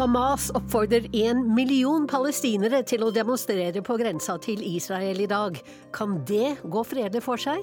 [0.00, 5.58] Hamas oppfordrer en million palestinere til å demonstrere på grensa til Israel i dag.
[5.92, 7.60] Kan det gå fredelig for seg?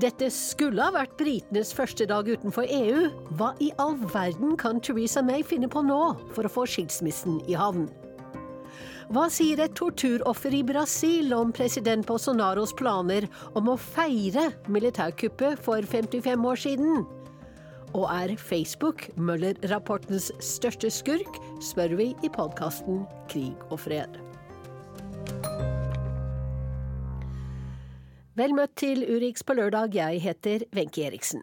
[0.00, 3.10] Dette skulle ha vært britenes første dag utenfor EU.
[3.36, 6.00] Hva i all verden kan Theresa May finne på nå
[6.32, 7.90] for å få skilsmissen i havn?
[9.12, 15.84] Hva sier et torturoffer i Brasil om president Bolsonaros planer om å feire militærkuppet for
[15.92, 17.06] 55 år siden?
[17.96, 24.18] Og er Facebook Møller-rapportens største skurk, spør vi i podkasten Krig og fred.
[28.38, 31.42] Vel møtt til Urix på lørdag, jeg heter Wenche Eriksen.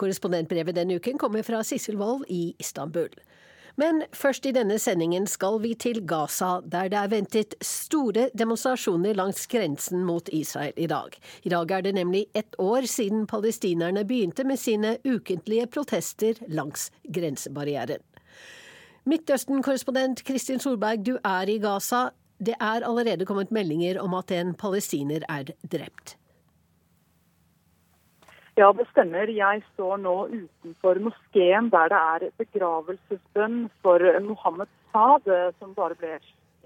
[0.00, 3.10] Korrespondentbrevet denne uken kommer fra Sissel Wold i Istanbul.
[3.80, 9.16] Men først i denne sendingen skal vi til Gaza, der det er ventet store demonstrasjoner
[9.16, 11.16] langs grensen mot Israel i dag.
[11.44, 16.90] I dag er det nemlig ett år siden palestinerne begynte med sine ukentlige protester langs
[17.08, 18.02] grensebarrieren.
[19.08, 22.10] Midtøsten-korrespondent Kristin Solberg, du er i Gaza.
[22.38, 26.16] Det er allerede kommet meldinger om at en palestiner er drept.
[28.56, 29.30] Ja, det stemmer.
[29.32, 36.18] Jeg står nå utenfor moskeen der det er begravelsesbønn for Mohammed Saad, som bare ble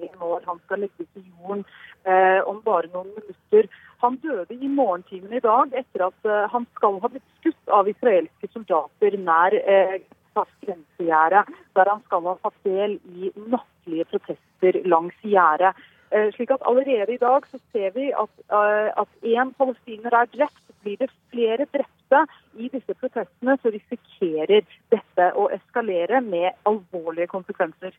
[0.02, 0.42] en år.
[0.48, 1.62] Han skal legges i jorden
[2.02, 3.70] eh, om bare noen minutter.
[4.02, 7.88] Han døde i morgentimene i dag etter at eh, han skal ha blitt skutt av
[7.88, 10.00] israelske soldater nær eh,
[10.36, 15.78] grensegjerdet, der han skal ha tatt del i nattlige protester langs gjerdet.
[16.10, 20.62] Eh, slik at Allerede i dag så ser vi at én uh, palestiner er drept.
[20.82, 22.20] Blir det flere drepte
[22.54, 24.62] i disse protestene, så risikerer
[24.94, 27.96] dette å eskalere med alvorlige konsekvenser.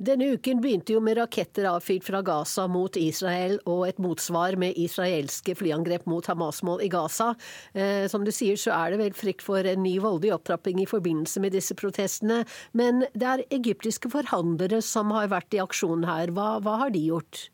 [0.00, 4.78] Denne uken begynte jo med raketter avfyrt fra Gaza mot Israel og et motsvar med
[4.80, 7.32] israelske flyangrep mot Hamas-mål i Gaza.
[7.76, 10.88] Eh, som du sier så er det vel frykt for en ny voldelig opptrapping i
[10.88, 12.42] forbindelse med disse protestene.
[12.72, 16.32] Men det er egyptiske forhandlere som har vært i aksjon her.
[16.32, 17.46] Hva, hva har de gjort?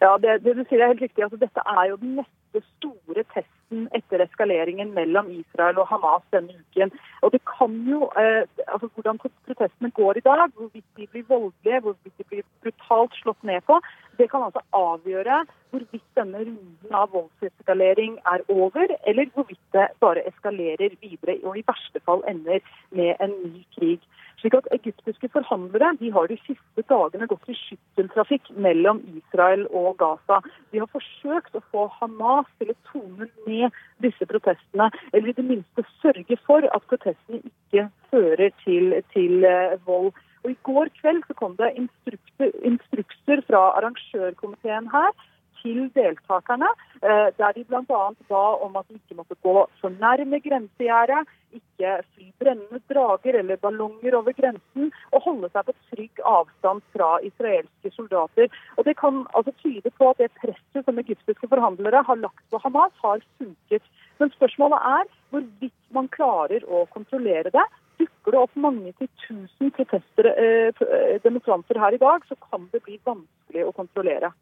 [0.00, 1.26] Ja, det, det, du sier er helt riktig.
[1.26, 6.22] Altså, dette er jo den neste store testen debatten etter eskaleringen mellom Israel og Hamas
[6.32, 6.90] denne uken.
[7.22, 11.80] Og det kan jo, eh, altså Hvordan protestene går i dag, hvorvidt de blir voldelige,
[11.80, 13.80] hvorvidt de blir brutalt slått ned på,
[14.18, 20.26] det kan altså avgjøre hvorvidt denne runden av voldseskalering er over, eller hvorvidt det bare
[20.26, 22.60] eskalerer videre og i verste fall ender
[22.90, 24.00] med en ny krig.
[24.40, 29.96] Slik at Egyptiske forhandlere de har de siste dagene gått i skytteltrafikk mellom Israel og
[30.02, 30.42] Gaza.
[30.72, 35.46] De har forsøkt å få Hamas til å tone ned disse protestene, eller i det
[35.46, 40.12] minste sørge for at protestene ikke fører til, til uh, vold.
[40.44, 45.16] Og I går kveld så kom det instrukser fra arrangørkomiteen her
[45.66, 46.68] til deltakerne,
[47.02, 47.82] eh, der de bl.a.
[48.30, 51.26] ba om at de ikke måtte gå for nærme grensegjerdet,
[51.58, 57.10] ikke fly brennende drager eller ballonger over grensen, og holde seg på trygg avstand fra
[57.28, 58.50] israelske soldater.
[58.76, 62.60] Og Det kan altså tyde på at det presset som egyptiske forhandlere har lagt på
[62.62, 63.82] Hamas, har funket.
[64.18, 67.66] Men spørsmålet er hvorvidt man klarer å kontrollere det.
[67.98, 72.84] Dukker det opp mange til tusen protester, eh, demonstranter her i dag, så kan det
[72.84, 74.32] bli vanskelig å kontrollere.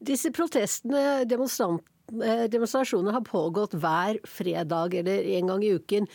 [0.00, 6.06] Disse protestene, eh, demonstrasjonene, har pågått hver fredag eller en gang i uken.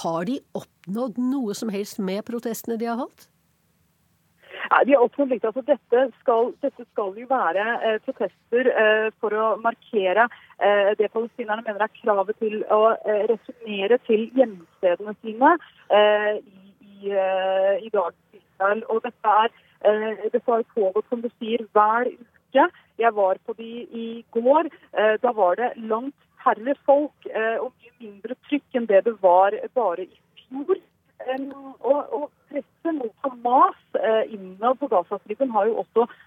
[0.00, 3.28] Har de oppnådd noe som helst med protestene de har holdt?
[4.70, 5.44] Ja, de har oppnådd litt.
[5.44, 10.28] Altså, dette, skal, dette skal jo være eh, protester eh, for å markere
[10.58, 15.56] eh, det palestinerne mener er kravet til å eh, returnere til hjemstedene sine
[15.90, 17.16] eh, i, i,
[17.84, 18.14] i dag.
[18.88, 19.50] Og dette, er,
[20.30, 22.70] dette har pågått som du sier, hver uke ikke.
[22.98, 24.70] Jeg var på de i går.
[24.98, 29.16] Eh, da var det langt færre folk eh, og mye mindre trykk enn det det
[29.22, 30.76] var bare i fjor.
[31.24, 35.70] Og, og presset mot Hamas eh, innad på Gazastripen har,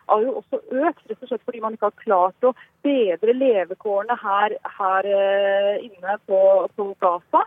[0.10, 4.18] har, jo også økt, rett og slett fordi man ikke har klart å bedre levekårene
[4.24, 5.10] her, her
[5.84, 6.42] inne på,
[6.76, 7.46] på Gaza.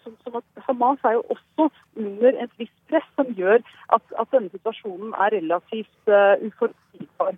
[0.00, 1.66] Som, som at Hamas er jo også
[2.00, 3.60] under et visst press som gjør
[3.92, 7.36] at, at denne situasjonen er relativt uh, uforutsigbar.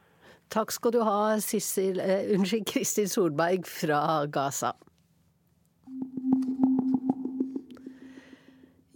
[0.52, 4.75] Takk skal du ha, Sissel, uh, unnskyld, Kristin Solberg fra Gaza.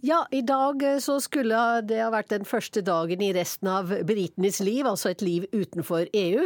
[0.05, 1.57] Ja, i dag eh, så skulle
[1.89, 6.05] det ha vært den første dagen i resten av britenes liv, altså et liv utenfor
[6.13, 6.43] EU.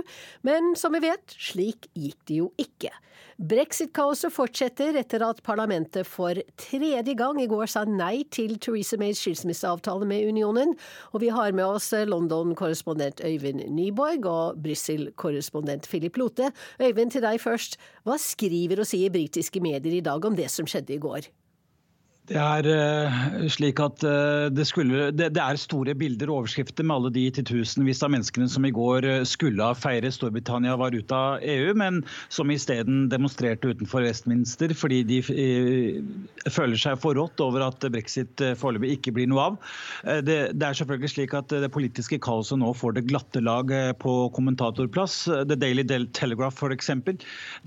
[0.48, 2.94] Men som vi vet, slik gikk det jo ikke.
[3.42, 9.20] Brexit-kaoset fortsetter etter at parlamentet for tredje gang i går sa nei til Theresa Mays
[9.20, 10.72] skilsmisseavtale med unionen.
[11.12, 16.54] Og vi har med oss London-korrespondent Øyvind Nyborg og Brussel-korrespondent Philip Lote.
[16.80, 17.76] Øyvind, til deg først.
[18.08, 21.28] Hva skriver og sier britiske medier i dag om det som skjedde i går?
[22.30, 26.96] Det er uh, slik at uh, det, skulle, det, er store bilder og overskrifter med
[26.96, 31.18] alle de titusenvis av menneskene som i går uh, skulle ha feiret Storbritannia var ute
[31.18, 35.18] av EU, men som isteden demonstrerte utenfor Westminster fordi de
[36.54, 39.58] føler seg forrådt over at brexit foreløpig ikke blir noe av.
[40.26, 43.72] Det, det, er selvfølgelig slik at det politiske kaoset nå får det glatte lag
[44.02, 45.18] på kommentatorplass.
[45.50, 45.86] The Daily
[46.16, 46.92] Telegraph f.eks.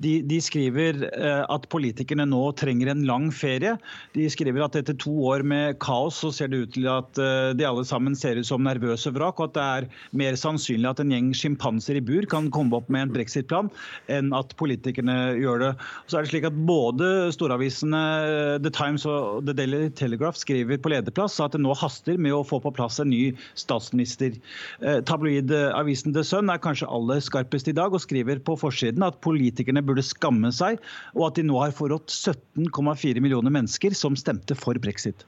[0.02, 1.04] De, de skriver
[1.44, 3.76] at politikerne nå trenger en lang ferie.
[4.14, 7.18] De skriver skriver at etter to år med kaos, så ser det ut til at
[7.18, 10.86] eh, de alle sammen ser ut som nervøse vrak, og at det er mer sannsynlig
[10.86, 13.70] at en gjeng sjimpanser i bur kan komme opp med en brexit-plan,
[14.06, 15.70] enn at politikerne gjør det.
[16.06, 20.78] Så er det slik at Både storavisene eh, The Times og The Daily Telegraph skriver
[20.78, 24.38] på lederplass at det nå haster med å få på plass en ny statsminister.
[24.80, 29.18] Eh, tabloidavisen The Sun er kanskje aller skarpest i dag og skriver på forsiden at
[29.24, 30.78] politikerne burde skamme seg,
[31.18, 35.24] og at de nå har forrådt 17,4 millioner mennesker som stemte stemte for brexit.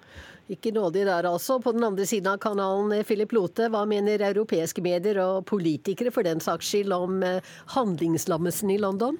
[0.49, 1.59] Ikke nådig der, altså.
[1.59, 6.13] På den andre siden av kanalen, eh, Philip Lote, hva mener europeiske medier og politikere
[6.13, 7.43] for den saks skyld om eh,
[7.75, 9.19] handlingslammelsen i London?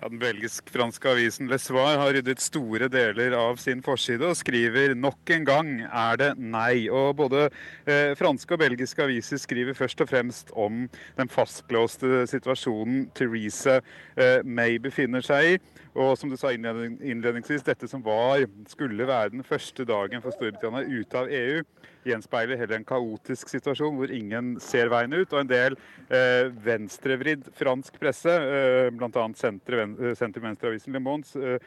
[0.00, 4.96] Ja, den belgisk-franske avisen Le Soir har ryddet store deler av sin forside og skriver
[4.98, 6.88] nok en gang er det nei.
[6.90, 7.44] Og Både
[7.86, 10.88] eh, franske og belgiske aviser skriver først og fremst om
[11.18, 13.78] den fastlåste situasjonen Theresa
[14.18, 15.56] eh, May befinner seg i.
[15.94, 20.88] Og som du sa innledningsvis, dette som var, skulle være den første dagen for Storbritannia
[20.90, 21.62] ute av EU,
[22.08, 25.32] gjenspeiler heller en kaotisk situasjon hvor ingen ser veien ut.
[25.32, 25.78] Og en del
[26.08, 29.26] eh, venstrevridd fransk presse, eh, bl.a.
[29.40, 31.58] sentrum-venstreavisen Le Mons, eh,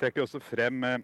[0.00, 0.98] trekker også frem eh,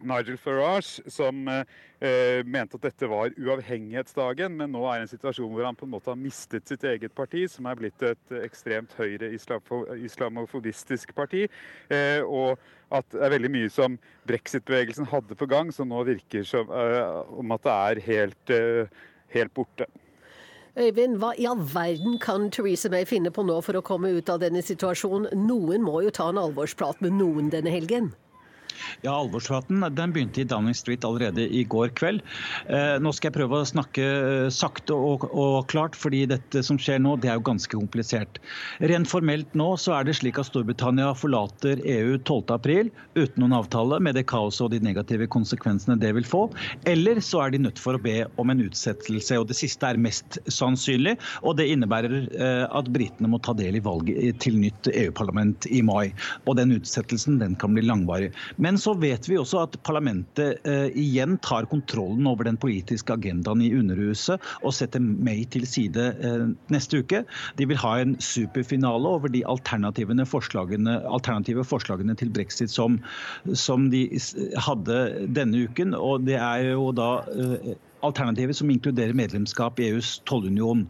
[0.00, 5.52] Nigel Farage, som eh, mente at dette var uavhengighetsdagen, men nå er det en situasjon
[5.52, 8.94] hvor han på en måte har mistet sitt eget parti, som er blitt et ekstremt
[8.98, 11.46] høyre islamofobistisk parti.
[11.90, 12.58] Eh, og
[12.94, 13.98] at det er veldig mye som
[14.28, 19.00] brexit-bevegelsen hadde på gang, som nå virker som eh, om at det er helt, eh,
[19.34, 19.88] helt borte.
[20.78, 24.30] Øyvind, hva i all verden kan Theresa May finne på nå for å komme ut
[24.30, 25.32] av denne situasjonen?
[25.48, 28.12] Noen må jo ta en alvorsprat med noen denne helgen?
[29.02, 32.22] Ja, Alvorspraten den begynte i Downing Street allerede i går kveld.
[32.66, 36.80] Eh, nå skal jeg prøve å snakke eh, sakte og, og, klart, fordi dette som
[36.80, 38.40] skjer nå, det er jo ganske komplisert.
[38.90, 42.88] Rent formelt nå så er det slik at Storbritannia forlater EU 12.4
[43.18, 46.46] uten noen avtale, med det kaoset og de negative konsekvensene det vil få.
[46.88, 50.00] Eller så er de nødt for å be om en utsettelse, og det siste er
[50.00, 51.16] mest sannsynlig.
[51.42, 55.82] Og det innebærer eh, at britene må ta del i valget til nytt EU-parlament i
[55.86, 56.10] mai.
[56.46, 58.32] Og den utsettelsen den kan bli langvarig.
[58.58, 63.62] Men så vet vi også at parlamentet eh, igjen tar kontrollen over den politiske agendaen
[63.62, 67.22] i Underhuset og setter May til side eh, neste uke.
[67.58, 72.98] De vil ha en superfinale over de alternative forslagene, alternative forslagene til brexit som,
[73.54, 74.08] som, de
[74.66, 74.98] hadde
[75.38, 75.94] denne uken.
[75.94, 80.86] Og det er jo da eh, alternativet som inkluderer medlemskap i EUs tollunion.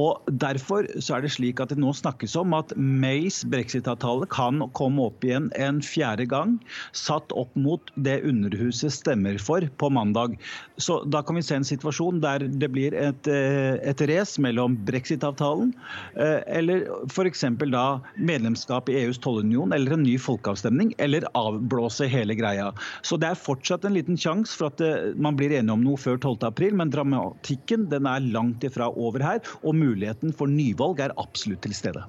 [0.00, 4.62] Og Derfor så er det slik at det nå snakkes om at Mays brexit-avtale kan
[4.78, 6.56] komme opp igjen en fjerde gang,
[6.96, 10.36] satt opp mot det Underhuset stemmer for på mandag.
[10.78, 14.76] Så Da kan vi se en situasjon der det blir et, eh, et race mellom
[14.86, 15.72] brexit-avtalen
[16.16, 17.44] eh, eller f.eks.
[17.72, 22.72] da medlemskap i EUs tollunion eller en ny folkeavstemning, eller avblåse hele greia.
[23.02, 26.00] Så det er fortsatt en liten sjanse for at eh, man blir enige om noe
[26.00, 29.42] før 12 april, men dramatikken den er langt ifra over her.
[29.62, 32.04] Og muligheten for nyvalg er absolutt til stede.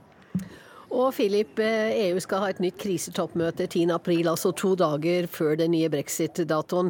[0.89, 5.59] Og Philip, EU eh, e skal ha et nytt krisetoppmøte 10.4, altså to dager før
[5.59, 6.89] den nye brexit-datoen.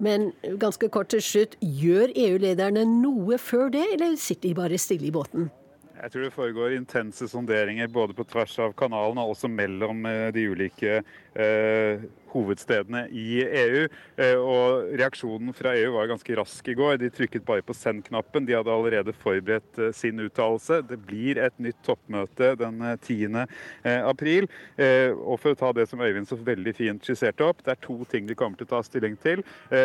[0.00, 5.08] Men ganske kort til slutt, gjør EU-lederne noe før det, eller sitter de bare stille
[5.08, 5.50] i båten?
[5.96, 10.28] Jeg tror det foregår intense sonderinger både på tvers av kanalen og også mellom eh,
[10.34, 13.86] de ulike eh, hovedstedene i EU.
[14.16, 16.98] Eh, og Reaksjonen fra EU var ganske rask i går.
[17.00, 18.46] De trykket bare på send-knappen.
[18.48, 20.82] De hadde allerede forberedt eh, sin uttalelse.
[20.88, 23.42] Det blir et nytt toppmøte den 10.
[23.86, 24.48] Eh, april.
[24.76, 27.96] Og for å ta det som Øyvind så veldig fint skisserte opp, det er to
[28.10, 29.42] ting de kommer til å ta stilling til.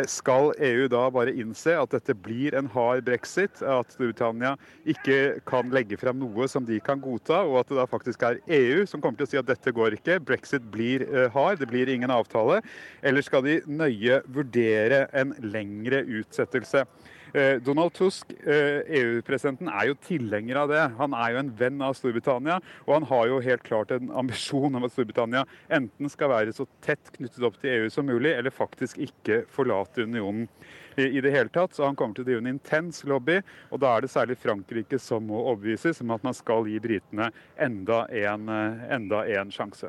[0.10, 4.54] Skal EU da bare innse at dette blir en hard brexit, at Storbritannia
[4.90, 8.42] ikke kan legge frem noe som de kan godta, og at det da faktisk er
[8.52, 11.06] EU som kommer til å si at dette går ikke, brexit blir
[11.36, 12.62] hard, det blir ingen avtale avtale,
[13.04, 16.86] eller skal de nøye vurdere en lengre utsettelse?
[17.34, 20.82] Eh, Donald Tusk, EU-presidenten, eh, e er jo tilhenger av det.
[20.98, 24.76] Han er jo en venn av Storbritannia, og han har jo helt klart en ambisjon
[24.76, 28.52] om at Storbritannia enten skal være så tett knyttet opp til EU som mulig, eller
[28.52, 30.50] faktisk ikke forlate unionen
[30.98, 31.74] i det hele tatt.
[31.74, 33.40] Så han kommer til å drive en intens lobby,
[33.72, 37.32] og da er det særlig Frankrike som må overbevises om at man skal gi britene
[37.58, 39.88] enda en, eh, enda en sjanse.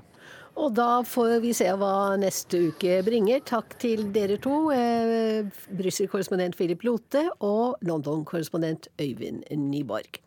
[0.60, 3.40] Og da får vi se hva neste uke bringer.
[3.48, 10.20] Takk til dere to, eh, Brussel-korrespondent Philip Lote og London-korrespondent Øyvind Nyborg.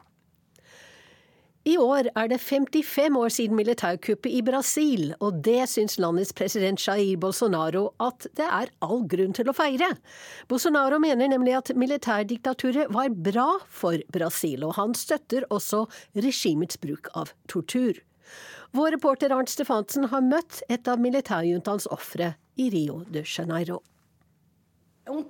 [1.65, 6.77] I år er det 55 år siden militærkuppet i Brasil, og det syns landets president
[6.77, 9.97] Jair Bolsonaro at det er all grunn til å feire.
[10.47, 17.09] Bolsonaro mener nemlig at militærdiktaturet var bra for Brasil, og han støtter også regimets bruk
[17.15, 17.97] av tortur.
[18.71, 23.81] Vår reporter Arnt Stefansen har møtt et av militærjuntaens ofre i Rio de Janeiro.
[25.05, 25.21] Um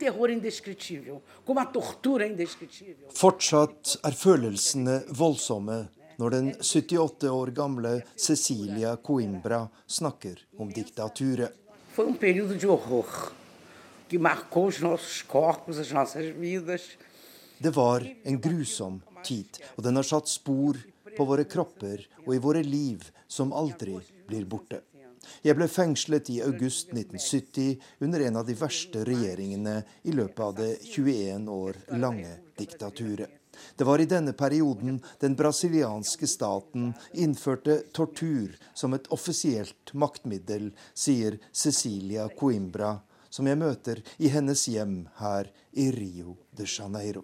[3.20, 5.80] Fortsatt er følelsene voldsomme
[6.16, 11.52] når den 78 år gamle Cecilia Coimbra snakker om diktaturet.
[11.98, 12.16] Um
[17.58, 20.80] det var en grusom tid, og den har satt spor
[21.18, 24.82] på våre kropper og i våre liv som aldri blir borte.
[25.42, 30.54] Jeg ble fengslet i august 1970 under en av de verste regjeringene i løpet av
[30.60, 33.42] det 21 år lange diktaturet.
[33.76, 41.40] Det var i denne perioden den brasilianske staten innførte tortur som et offisielt maktmiddel, sier
[41.52, 42.98] Cecilia Coimbra,
[43.30, 47.24] som jeg møter i hennes hjem her i Rio de Janeiro.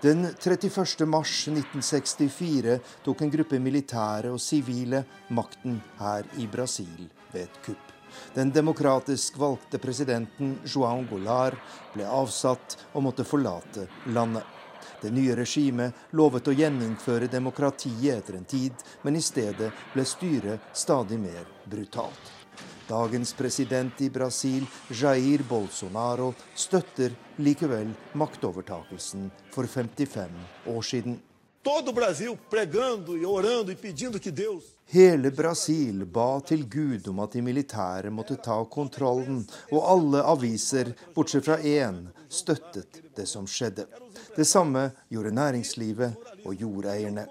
[0.00, 1.06] Den 31.
[1.06, 5.00] mars 1964 tok en gruppe militære og sivile
[5.34, 7.90] makten her i Brasil ved et kupp.
[8.36, 11.58] Den demokratisk valgte presidenten João Goulart
[11.96, 14.46] ble avsatt og måtte forlate landet.
[15.02, 20.78] Det nye regimet lovet å gjeninnføre demokratiet etter en tid, men i stedet ble styret
[20.78, 22.37] stadig mer brutalt.
[22.88, 30.30] Dagens president i Brasil, Jair Bolsonaro, støtter likevel maktovertakelsen for 55
[30.66, 31.20] år siden.
[31.68, 31.72] E e
[34.86, 40.94] Hele Brasil ba til Gud om at de militære måtte ta kontrollen, og alle aviser,
[41.14, 43.84] bortsett fra én, støttet det som skjedde.
[44.36, 46.12] Det samme gjorde næringslivet
[46.46, 47.26] og jordeierne.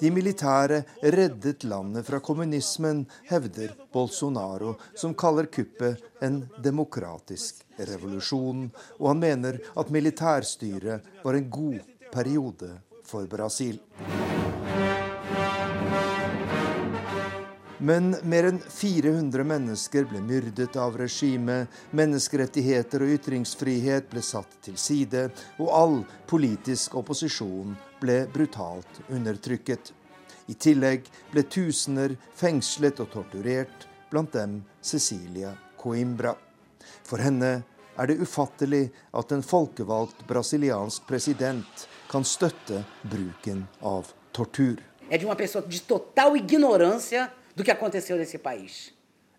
[0.00, 8.68] De militære reddet landet fra kommunismen, hevder Bolsonaro, som kaller kuppet en demokratisk revolusjon,
[9.00, 11.80] og han mener at militærstyret var en god
[12.12, 12.72] periode
[13.06, 13.80] for Brasil.
[17.78, 24.78] Men mer enn 400 mennesker ble myrdet av regimet, menneskerettigheter og ytringsfrihet ble satt til
[24.80, 25.26] side,
[25.60, 25.98] og all
[26.30, 29.92] politisk opposisjon ble brutalt undertrykket.
[30.46, 36.36] I tillegg ble tusener fengslet og torturert, blant dem Cecilia Coimbra.
[37.06, 37.64] For henne
[37.96, 44.80] er det ufattelig at en folkevalgt brasiliansk president kan støtte bruken av tortur.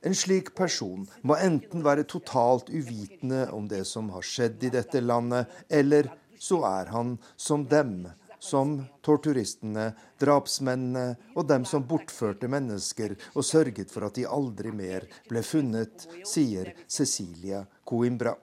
[0.07, 5.01] En slik person må enten være totalt uvitende om det som har skjedd i dette
[5.01, 6.09] landet, eller
[6.39, 8.07] så er han som dem,
[8.39, 9.91] som torturistene,
[10.21, 16.07] drapsmennene og dem som bortførte mennesker og sørget for at de aldri mer ble funnet,
[16.27, 18.35] sier Cecilia Coimbra.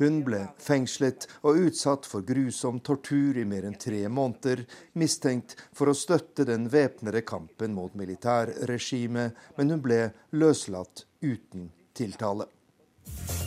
[0.00, 4.64] Hun ble fengslet og utsatt for grusom tortur i mer enn tre måneder,
[4.98, 10.00] mistenkt for å støtte den væpnede kampen mot militærregimet, men hun ble
[10.34, 12.48] løslatt uten tiltale.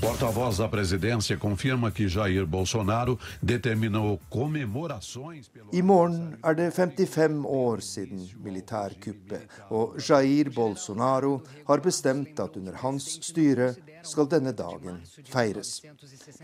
[0.04, 7.80] Porta-voz da presidência confirma que Jair Bolsonaro determinou comemorações I morgen er det 55 år
[7.80, 15.00] siden militærkuppet, og Jair Bolsonaro har bestemt at under hans styre skal denne dagen
[15.32, 15.82] feires.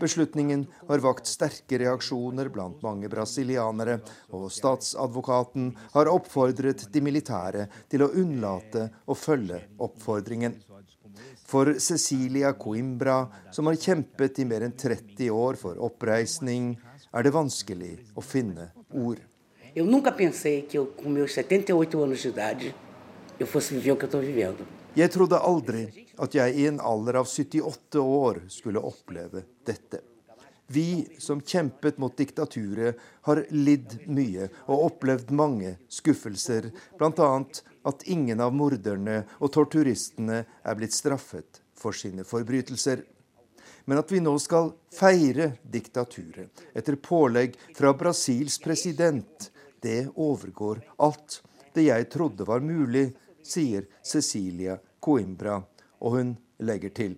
[0.00, 4.00] Beslutningen har vakt sterke reaksjoner blant mange brasilianere,
[4.32, 10.56] og statsadvokaten har oppfordret de militære til å unnlate å følge oppfordringen.
[11.50, 16.76] For Cecilia Coimbra, som har kjempet i mer enn 30 år for oppreisning,
[17.10, 19.18] er det vanskelig å finne ord.
[19.74, 22.70] Jeg nunca pensei que eu, com meus 78 anos de idade,
[23.40, 24.66] eu fosse viver o que eu estou vivendo.
[24.94, 25.88] Jeg trodde aldri
[26.22, 30.04] at jeg i en alder av 78 år skulle oppleve dette.
[30.70, 32.94] Vi som kjempet mot diktaturet,
[33.26, 37.30] har lidd mye og opplevd mange skuffelser, bl.a.
[37.86, 43.02] at ingen av morderne og torturistene er blitt straffet for sine forbrytelser.
[43.88, 51.40] Men at vi nå skal feire diktaturet etter pålegg fra Brasils president, det overgår alt
[51.74, 53.08] det jeg trodde var mulig,
[53.42, 55.56] sier Cecilia Coimbra,
[56.04, 57.16] og hun legger til.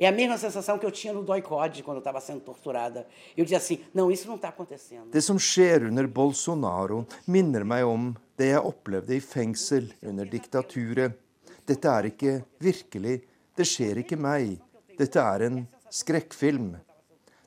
[0.00, 3.06] É a mesma sensação que eu tinha no doicode quando eu estava sendo torturada.
[3.36, 5.10] Eu dizia assim: não, isso não está acontecendo.
[5.10, 11.18] Det som skjer under Bolsonaro, minner meg om det jeg opplevde i fengsel under diktaturet.
[11.66, 13.24] Dette er ikke virkelig.
[13.58, 14.60] Det skjer ikke meg.
[14.98, 16.76] Dette er en skrekkfilm.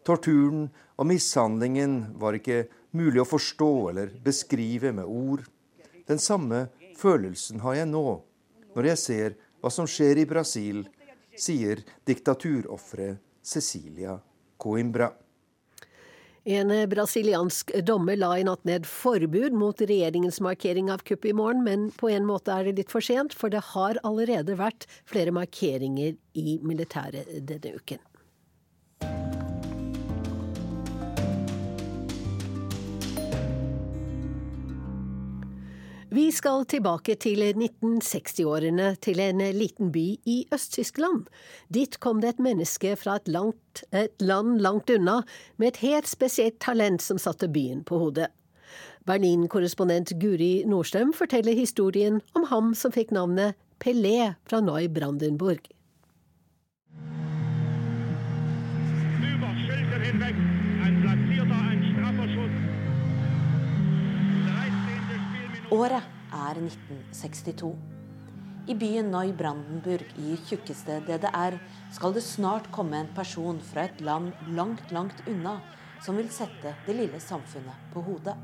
[0.03, 0.67] Torturen
[0.99, 5.47] og mishandlingen var ikke mulig å forstå eller beskrive med ord.
[6.03, 6.67] Den samme
[6.99, 8.19] følelsen har jeg nå,
[8.75, 10.83] når jeg ser hva som skjer i Brasil
[11.37, 14.19] sier diktaturofferet Cecilia
[14.57, 15.11] Coimbra.
[16.43, 21.61] En brasiliansk dommer la i natt ned forbud mot regjeringens markering av kuppet i morgen,
[21.63, 25.33] men på en måte er det litt for sent, for det har allerede vært flere
[25.37, 28.01] markeringer i militæret denne uken.
[36.11, 41.29] Vi skal tilbake til 1960-årene, til en liten by i Øst-Tyskland.
[41.71, 45.21] Dit kom det et menneske fra et, langt, et, land langt unna,
[45.55, 48.27] med et helt spesielt talent som satte byen på hodet.
[49.07, 55.63] Berlin-korrespondent Guri Nordstrøm forteller historien om ham som fikk navnet Pelé fra Neubrandenburg.
[59.21, 60.60] Du Schilder hinweg ein platzierter,
[65.71, 66.03] Året
[66.35, 67.69] er 1962.
[68.67, 71.55] I byen Neubrandenburg i tjukkeste DDR
[71.95, 75.61] skal det snart komme en person fra et land langt, langt unna
[76.03, 78.35] som vil sette det lille samfunnet på hodet.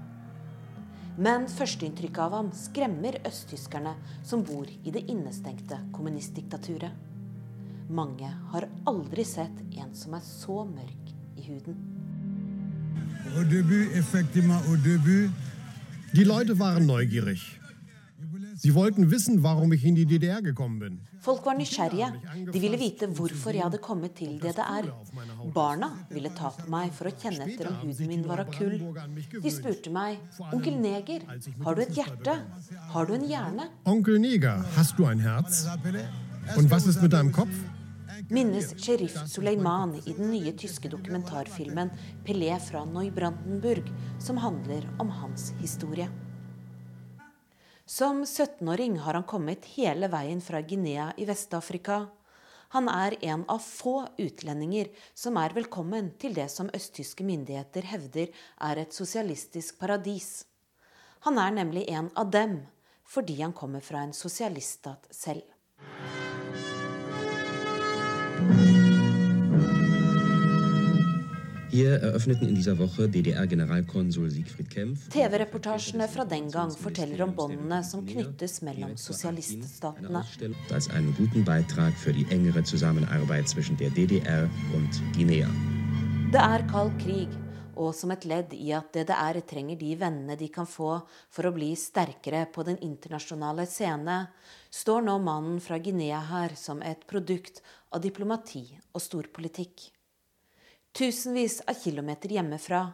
[1.19, 6.95] Men førsteinntrykket av ham skremmer østtyskerne som bor i det innestengte kommunistdiktaturet.
[7.91, 11.75] Mange har aldri sett en som er så mørk i huden.
[13.35, 15.27] Au début, effectivement, au début,
[16.13, 17.59] Die Leute waren neugierig.
[18.55, 20.99] Sie wollten wissen, warum ich in die DDR gekommen bin.
[21.21, 22.07] Folk var nysgjerrige.
[22.53, 24.87] De ville vite hvorfor jeg hadde kommet til DDR.
[25.53, 28.79] Barna ville ta på meg for å kjenne etter om huden min var av kull.
[29.43, 30.17] De spurte meg,
[30.51, 31.21] 'Onkel Neger,
[31.63, 32.37] har du et hjerte?
[32.93, 35.67] Har du en hjerne?' Onkel Neger, hast du ein Herz?
[36.57, 37.53] Und was ist mit deinem Kopf?
[38.29, 41.89] Minnes sheriff Suleiman i den nye tyske dokumentarfilmen
[42.25, 46.09] 'Pelé fra Neubrandenburg', som handler om hans historie.
[47.85, 52.07] Som 17-åring har han kommet hele veien fra Guinea i Vest-Afrika.
[52.69, 58.27] Han er en av få utlendinger som er velkommen til det som østtyske myndigheter hevder
[58.59, 60.43] er et sosialistisk paradis.
[61.23, 62.59] Han er nemlig en av dem,
[63.07, 65.56] fordi han kommer fra en sosialiststat selv.
[71.77, 77.83] Hier eröffneten in dieser Woche DDR-Generalkonsul Siegfried Kempf TV-reportasjene fra den gang forteller om båndene
[77.85, 80.23] som knyttes mellom sosialiststatene.
[80.73, 85.47] als einen guten Beitrag für die engere Zusammenarbeit zwischen der DDR und Guinea.
[86.31, 87.29] Det er kald krig,
[87.75, 91.51] og som et ledd i at DDR trenger de vennene de kan få for å
[91.53, 94.31] bli sterkere på den internasjonale scene,
[94.71, 97.61] står nå mannen fra Guinea her som et produkt
[97.93, 99.91] av diplomati og storpolitikk.
[100.97, 102.91] Tusenvis av kilometer hjemmefra,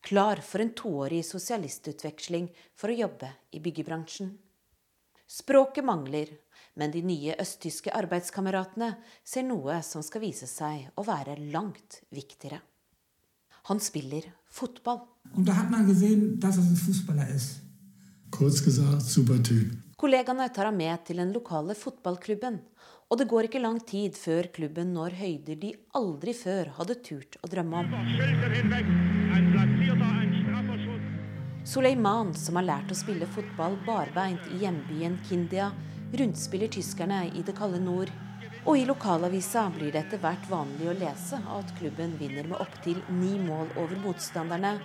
[0.00, 4.30] klar for en toårig sosialistutveksling for å jobbe i byggebransjen.
[5.28, 6.32] Språket mangler,
[6.80, 12.62] men de nye østtyske arbeidskameratene ser noe som skal vise seg å være langt viktigere.
[13.68, 15.02] Han spiller fotball.
[15.36, 17.60] Og da har man gesehen, dass ein fotballer ist.
[18.32, 19.76] Kurz gesagt, super Typ.
[20.00, 22.62] Kollegaene tar ham med til den lokale fotballklubben,
[23.12, 27.36] og det går ikke lang tid før klubben når høyder de aldri før hadde turt
[27.44, 27.90] å drømme om.
[31.68, 35.68] Suleiman, som har lært å spille fotball barbeint i hjembyen Kindia,
[36.16, 38.08] rundspiller tyskerne i det kalde nord.
[38.64, 43.04] Og i lokalavisa blir det etter hvert vanlig å lese at klubben vinner med opptil
[43.12, 44.78] ni mål over motstanderne,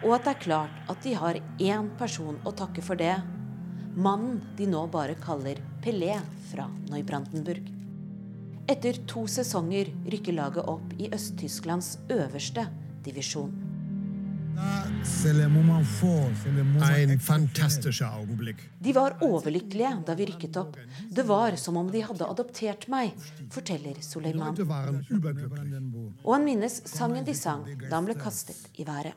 [0.00, 3.18] og at det er klart at de har én person å takke for det.
[3.94, 6.16] Mannen de nå bare kaller Pelé
[6.50, 7.68] fra Neubrandenburg.
[8.66, 12.66] Etter to sesonger rykker laget opp i Øst-Tysklands øverste
[13.04, 13.52] divisjon.
[16.94, 18.62] En fantastisk Augenblick.
[18.78, 20.78] De var overlykkelige da vi rykket opp.
[21.10, 23.12] Det var som om de hadde adoptert meg,
[23.50, 25.84] forteller überglücklich.
[26.24, 29.14] Og han minnes sangen de sang da han ble kastet i været.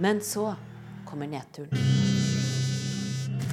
[0.00, 0.54] Men så
[1.04, 1.78] kommer nedturen.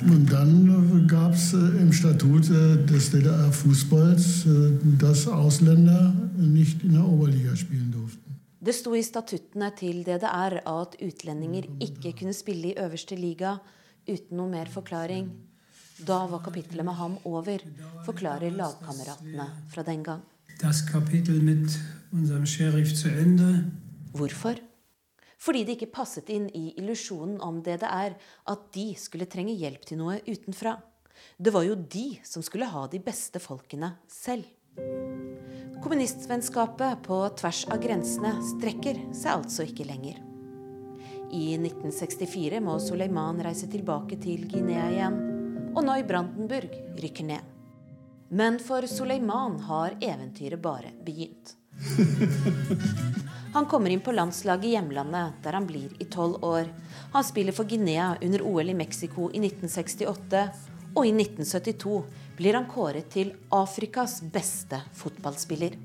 [0.01, 7.55] Und dann gab es im Statut des DDR-Fußballs, äh, dass Ausländer nicht in der Oberliga
[7.55, 8.27] spielen durften.
[8.59, 13.57] Det sto i statuttene til DDR at utlendinger ikke kunne spille i øverste liga
[14.07, 15.29] uten noe mer forklaring.
[16.07, 17.63] Da var kapittelet med ham over,
[18.05, 20.23] forklarer lagkameratene fra den gang.
[20.61, 21.79] Das Kapitel mit
[22.11, 23.65] unserem Sheriff zu Ende.
[24.13, 24.55] Hvorfor?
[25.47, 28.17] Fordi det ikke passet inn i illusjonen om DDR
[28.51, 30.75] at de skulle trenge hjelp til noe utenfra.
[31.39, 34.43] Det var jo de som skulle ha de beste folkene selv.
[35.83, 40.19] Kommunistvennskapet på tvers av grensene strekker seg altså ikke lenger.
[41.31, 45.17] I 1964 må Suleiman reise tilbake til Guinea igjen,
[45.71, 47.55] og Noi Brandenburg rykker ned.
[48.35, 51.55] Men for Suleiman har eventyret bare begynt.
[53.53, 56.67] Han kommer inn på landslaget i hjemlandet, der han blir i tolv år.
[57.13, 60.47] Han spiller for Guinea under OL i Mexico i 1968,
[60.93, 62.03] og i 1972
[62.37, 65.77] blir han kåret til Afrikas beste fotballspiller.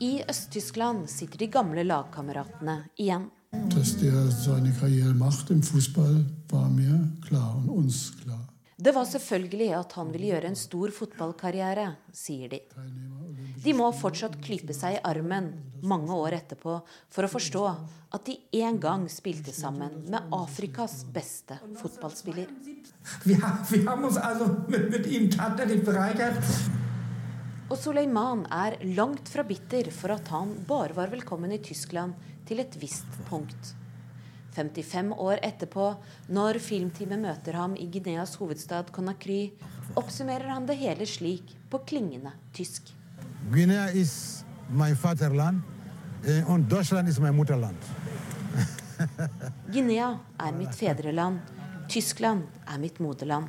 [0.00, 3.30] I Øst-Tyskland sitter de gamle lagkameratene igjen.
[8.76, 12.60] Det var selvfølgelig at han ville gjøre en stor fotballkarriere, sier de.
[13.64, 15.46] De må fortsatt klype seg i armen
[15.88, 17.62] mange år etterpå for å forstå
[18.12, 22.50] at de en gang spilte sammen med Afrikas beste fotballspiller.
[23.24, 23.40] Ihm
[25.86, 26.44] bereichert.
[27.70, 32.12] Og Suleiman er langt fra bitter for at han bare var velkommen i Tyskland
[32.44, 33.72] til et visst punkt.
[34.54, 35.96] 55 år etterpå,
[36.36, 39.56] når filmteamet møter ham i Guineas hovedstad Conakry,
[39.96, 42.92] oppsummerer han det hele slik på klingende tysk.
[43.52, 45.62] Guinea is my fatherland,
[46.26, 47.76] eh, and Deutschland is my mutterland.
[49.72, 51.40] Guinea er mitt fedreland,
[51.88, 53.48] Tyskland er mitt moderland.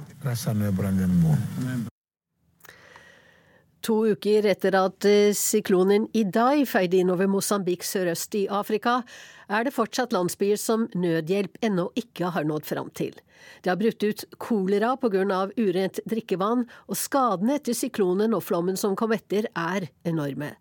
[3.85, 9.03] To uker etter at eh, syklonen Idai feide innover Mosambik sørøst i Afrika,
[9.45, 13.13] er det fortsatt landsbyer som nødhjelp ennå ikke har nådd fram til.
[13.61, 15.51] Det har brutt ut kolera pga.
[15.57, 20.55] urent drikkevann, og skadene etter syklonen og flommen som kom etter, er enorme.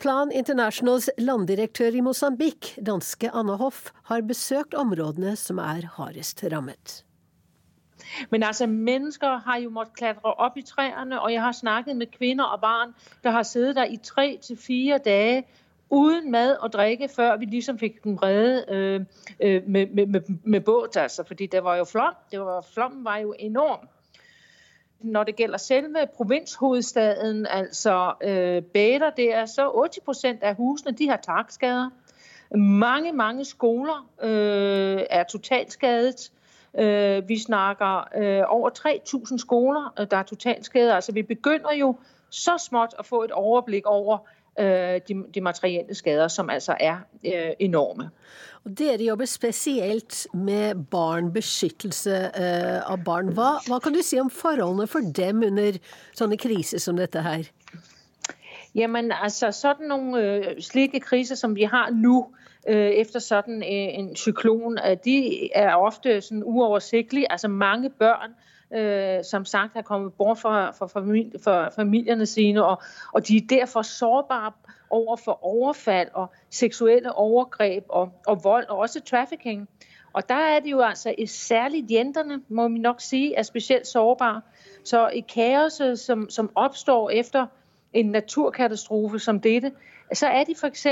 [0.00, 7.02] Plan Internationals landdirektør i Mosambik, danske Anna Hoff, har besøkt områdene som er hardest rammet.
[8.30, 12.06] Men altså, mennesker har jo måttet klatre opp i trærne, og jeg har snakket med
[12.06, 12.94] kvinner og barn,
[13.24, 15.44] der har siddet der i tre til fire dage
[15.90, 19.00] uden mad og drikke, før vi liksom fikk dem reddet øh,
[19.40, 21.24] øh, med, med, med, med båt, altså.
[21.24, 22.14] Fordi det var jo flom.
[22.30, 23.88] Det var, flommen var jo enorm.
[25.00, 31.08] Når det gjelder selve provinshovedstaden, altså øh, Bæder, det er så 80% av husene de
[31.08, 31.90] har takskader.
[32.56, 36.32] Mange, mange skoler øh, er totalt skadet.
[36.78, 40.92] Øh, vi snakker øh, over 3000 skoler, øh, der er totalt skadet.
[40.92, 41.96] Altså vi begynner jo
[42.30, 44.18] så smått å få et overblikk over
[45.08, 46.96] de, de materielle skader, som altså er
[47.60, 48.10] enorme.
[48.64, 52.18] Og dere jobber spesielt med barn, beskyttelse
[52.84, 53.30] av barn.
[53.32, 55.78] Hva, hva, kan du si om forholdene for dem under
[56.12, 57.48] sånne kriser som dette her?
[58.74, 62.26] Jamen, altså sådan nogle slike kriser som vi har nå,
[62.66, 67.32] efter sådan en cyklon, de er ofte sådan uoversiktlige.
[67.32, 68.30] Altså mange børn,
[68.80, 73.36] øh, som sagt, har kommet bort fra, fra, familie, fra familierne sine, og, og de
[73.36, 74.52] er derfor sårbare
[74.90, 79.68] over for overfald og seksuelle overgreb og, og vold, og også trafficking.
[80.12, 84.40] Og der er det jo altså særligt jenterne, må vi nok sige, er specielt sårbare.
[84.84, 87.46] Så i kaoset, som, som opstår efter
[87.92, 89.72] en naturkatastrofe som dette,
[90.12, 90.86] så er de f.eks.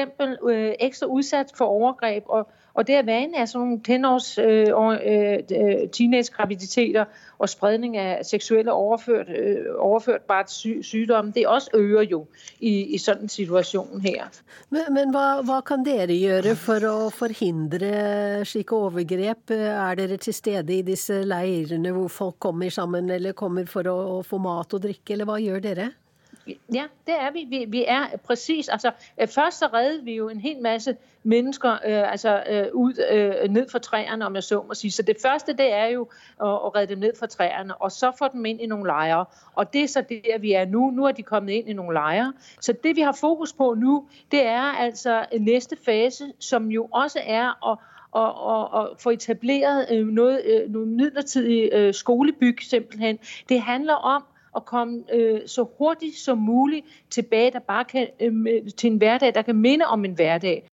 [0.49, 2.23] Øh, ekstra utsatt for overgrep.
[2.27, 7.05] Og, og det er vanlig en sånne tenårs øh, øh, teenage-graviditeter
[7.39, 12.27] og spredning av seksuelle overført, øh, overførtbart sy sygdomme, det også øker jo
[12.61, 14.31] i, i sånn en situation her.
[14.71, 19.51] Men, men hva, hva, kan dere gjøre for å forhindre slike overgrep?
[19.51, 23.99] Er dere til stede i disse leirene hvor folk kommer sammen eller kommer for å,
[24.19, 25.91] å få mat og drikke, eller hva gjør dere?
[26.75, 27.47] Ja, det er vi.
[27.49, 28.69] Vi, vi er præcis.
[28.69, 32.95] Altså, øh, først så redde vi jo en hel masse mennesker øh, altså, øh, ud,
[33.11, 34.91] øh, ned fra træerne, om jeg så må sige.
[34.91, 36.09] Så det første, det er jo
[36.43, 39.25] at, at redde dem ned fra træerne, og så få dem ind i nogle lejre.
[39.55, 40.91] Og det er så det, vi er nu.
[40.91, 42.33] Nu er de kommet ind i nogle lejre.
[42.61, 47.21] Så det, vi har fokus på nu, det er altså næste fase, som jo også
[47.25, 47.79] er at
[48.13, 53.19] og, og, og få etableret øh, noget, øh, noget midlertidig øh, skolebyg simpelthen.
[53.49, 54.25] Det handler om
[54.59, 59.35] å komme øh, så hurtigt som mulig tilbake der bare kan, øh, til en hverdag,
[59.35, 60.67] der kan minde om en hverdag.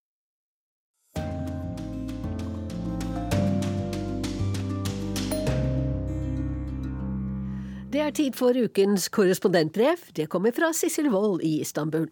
[7.96, 10.02] Det er tid for ukens korrespondentbrev.
[10.16, 12.10] Det kommer fra Sissel Wold i Istanbul.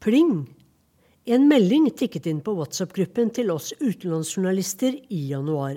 [0.00, 0.48] Pling!
[1.26, 5.76] En melding tikket inn på WhatsApp-gruppen til oss utenlandsjournalister i januar.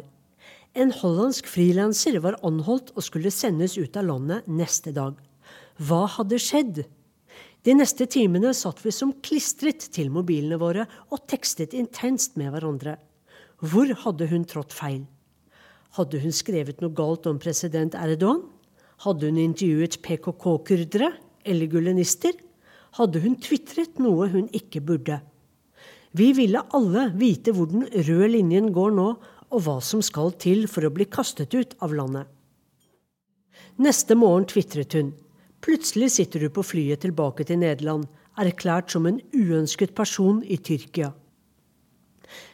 [0.74, 5.20] En hollandsk frilanser var anholdt og skulle sendes ut av landet neste dag.
[5.78, 6.80] Hva hadde skjedd?
[7.64, 12.96] De neste timene satt vi som klistret til mobilene våre og tekstet intenst med hverandre.
[13.62, 15.04] Hvor hadde hun trådt feil?
[15.94, 18.42] Hadde hun skrevet noe galt om president Erdogan?
[19.06, 21.12] Hadde hun intervjuet PKK-kurdere
[21.46, 22.34] eller gulenister?
[22.98, 25.22] Hadde hun tvitret noe hun ikke burde?
[26.18, 29.08] Vi ville alle vite hvor den røde linjen går nå,
[29.54, 32.26] og hva som skal til for å bli kastet ut av landet.
[33.78, 35.13] Neste morgen tvitret hun.
[35.63, 41.13] Plutselig sitter du på flyet tilbake til Nederland, erklært som en uønsket person i Tyrkia.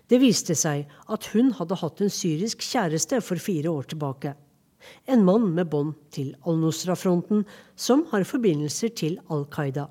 [0.09, 4.33] Det viste seg at hun hadde hatt en syrisk kjæreste for fire år tilbake.
[5.07, 7.43] En mann med bånd til al-Nusra-fronten,
[7.75, 9.87] som har forbindelser til Al Qaida.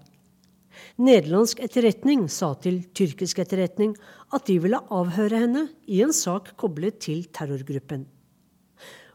[0.98, 3.94] Nederlandsk etterretning sa til tyrkisk etterretning
[4.34, 8.06] at de ville avhøre henne i en sak koblet til terrorgruppen.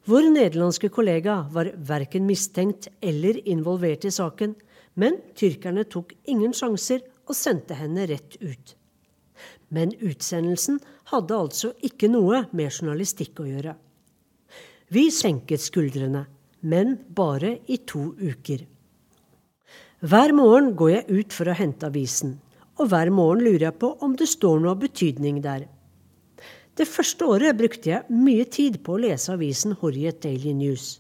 [0.03, 4.55] Vår nederlandske kollega var verken mistenkt eller involvert i saken,
[4.99, 8.75] men tyrkerne tok ingen sjanser og sendte henne rett ut.
[9.73, 10.81] Men utsendelsen
[11.13, 13.77] hadde altså ikke noe med journalistikk å gjøre.
[14.93, 16.25] Vi senket skuldrene,
[16.61, 18.67] men bare i to uker.
[20.03, 22.33] Hver morgen går jeg ut for å hente avisen,
[22.75, 25.61] og hver morgen lurer jeg på om det står noe av betydning der.
[26.75, 30.97] Det første året brukte jeg mye tid på å lese avisen Horriet Daily News.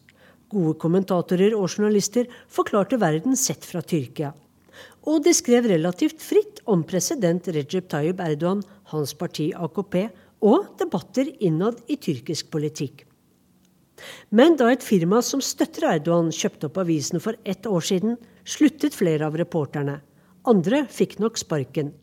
[0.47, 4.31] Gode kommentatorer og journalister forklarte verden sett fra Tyrkia.
[5.03, 8.63] Og de skrev relativt fritt om president Recep Tayyip Erdogan,
[8.95, 10.05] hans parti AKP,
[10.47, 13.03] og debatter innad i tyrkisk politikk.
[14.31, 18.95] Men da et firma som støtter Erdogan kjøpte opp avisen for ett år siden, sluttet
[18.95, 20.01] flere av reporterne.
[20.49, 21.93] Andre fikk nok sparken.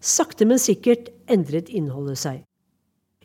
[0.00, 2.40] Sakte, men sikkert endret innholdet seg.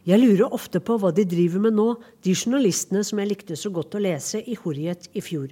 [0.08, 1.88] Jeg lurer ofte på hva de driver med nå,
[2.24, 5.50] de journalistene som jeg likte så godt å lese i Horiet i fjor.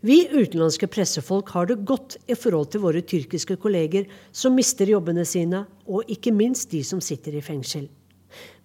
[0.00, 5.24] Vi utenlandske pressefolk har det godt i forhold til våre tyrkiske kolleger som mister jobbene
[5.26, 7.88] sine, og ikke minst de som sitter i fengsel.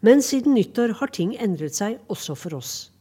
[0.02, 2.93] Men siden nyttår har ting endret seg også for oss.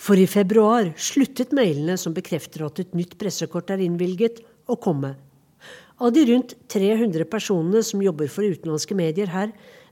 [0.00, 4.38] For i februar sluttet mailene som bekrefter at et nytt pressekort er innvilget,
[4.70, 5.16] å komme.
[6.00, 9.50] Av de rundt 300 personene som jobber for utenlandske medier her,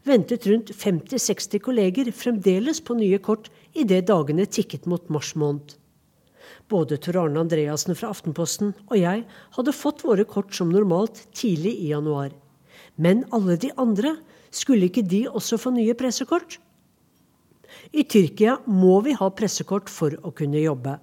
[0.08, 5.74] ventet rundt 50-60 kolleger fremdeles på nye kort idet dagene tikket mot mars måned.
[6.72, 9.26] Både Tor Arne Andreassen fra Aftenposten og jeg
[9.58, 12.32] hadde fått våre kort som normalt tidlig i januar.
[12.96, 14.14] Men alle de andre
[14.54, 16.56] skulle ikke de også få nye pressekort?
[17.88, 20.98] I Tyrkia må vi ha pressekort for å kunne jobbe.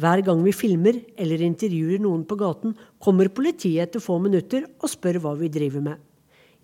[0.00, 4.90] Hver gang vi filmer eller intervjuer noen på gaten, kommer politiet etter få minutter og
[4.90, 6.00] spør hva vi driver med.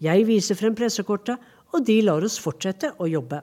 [0.00, 1.36] Jeg viser frem pressekortet,
[1.70, 3.42] og de lar oss fortsette å jobbe.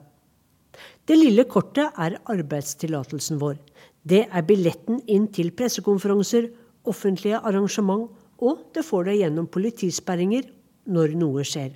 [1.06, 3.56] Det lille kortet er arbeidstillatelsen vår.
[4.02, 6.50] Det er billetten inn til pressekonferanser,
[6.88, 8.10] offentlige arrangement,
[8.42, 10.50] og det får deg gjennom politisperringer
[10.90, 11.72] når noe skjer.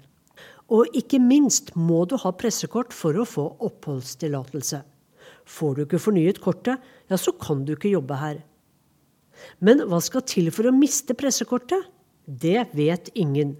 [0.72, 4.80] Og ikke minst må du ha pressekort for å få oppholdstillatelse.
[5.44, 6.80] Får du ikke fornyet kortet,
[7.10, 8.40] ja, så kan du ikke jobbe her.
[9.60, 11.90] Men hva skal til for å miste pressekortet?
[12.24, 13.56] Det vet ingen.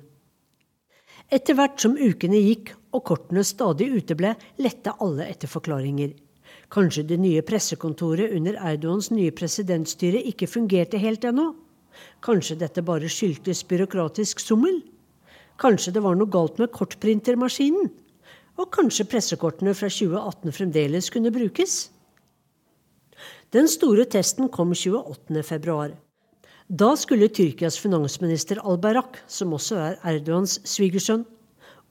[1.33, 6.13] Etter hvert som ukene gikk og kortene stadig uteble, lette alle etter forklaringer.
[6.73, 11.51] Kanskje det nye pressekontoret under Erdogans nye presidentstyre ikke fungerte helt ennå?
[12.25, 14.81] Kanskje dette bare skyldtes byråkratisk sommel?
[15.61, 17.91] Kanskje det var noe galt med kortprintermaskinen?
[18.61, 21.91] Og kanskje pressekortene fra 2018 fremdeles kunne brukes?
[23.53, 25.93] Den store testen kom 28.2.
[26.73, 31.27] Da skulle Tyrkias finansminister Al-Barak, som også er Erdogans svigersønn,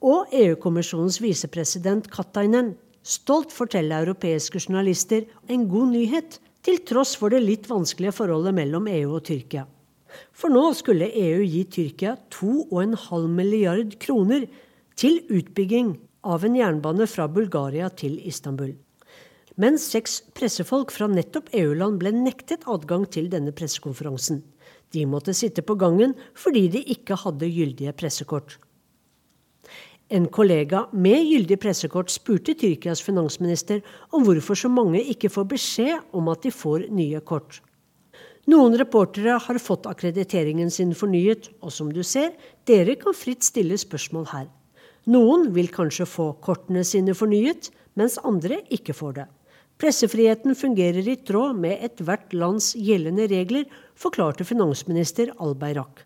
[0.02, 2.74] og EU-kommisjonens visepresident Katainen
[3.06, 8.90] stolt fortelle europeiske journalister en god nyhet, til tross for det litt vanskelige forholdet mellom
[8.90, 9.68] EU og Tyrkia.
[10.32, 14.48] For nå skulle EU gi Tyrkia 2,5 milliard kroner
[15.00, 15.96] til utbygging
[16.28, 18.74] av en jernbane fra Bulgaria til Istanbul.
[19.60, 24.42] Men seks pressefolk fra nettopp EU-land ble nektet adgang til denne pressekonferansen.
[24.92, 28.58] De måtte sitte på gangen fordi de ikke hadde gyldige pressekort.
[30.12, 33.80] En kollega med gyldig pressekort spurte Tyrkias finansminister
[34.12, 37.62] om hvorfor så mange ikke får beskjed om at de får nye kort.
[38.50, 42.32] Noen reportere har fått akkrediteringen sin fornyet, og som du ser,
[42.66, 44.48] dere kan fritt stille spørsmål her.
[45.12, 49.28] Noen vil kanskje få kortene sine fornyet, mens andre ikke får det.
[49.82, 53.66] Pressefriheten fungerer i tråd med ethvert lands gjeldende regler,
[53.98, 56.04] forklarte finansminister Al-Bayrak.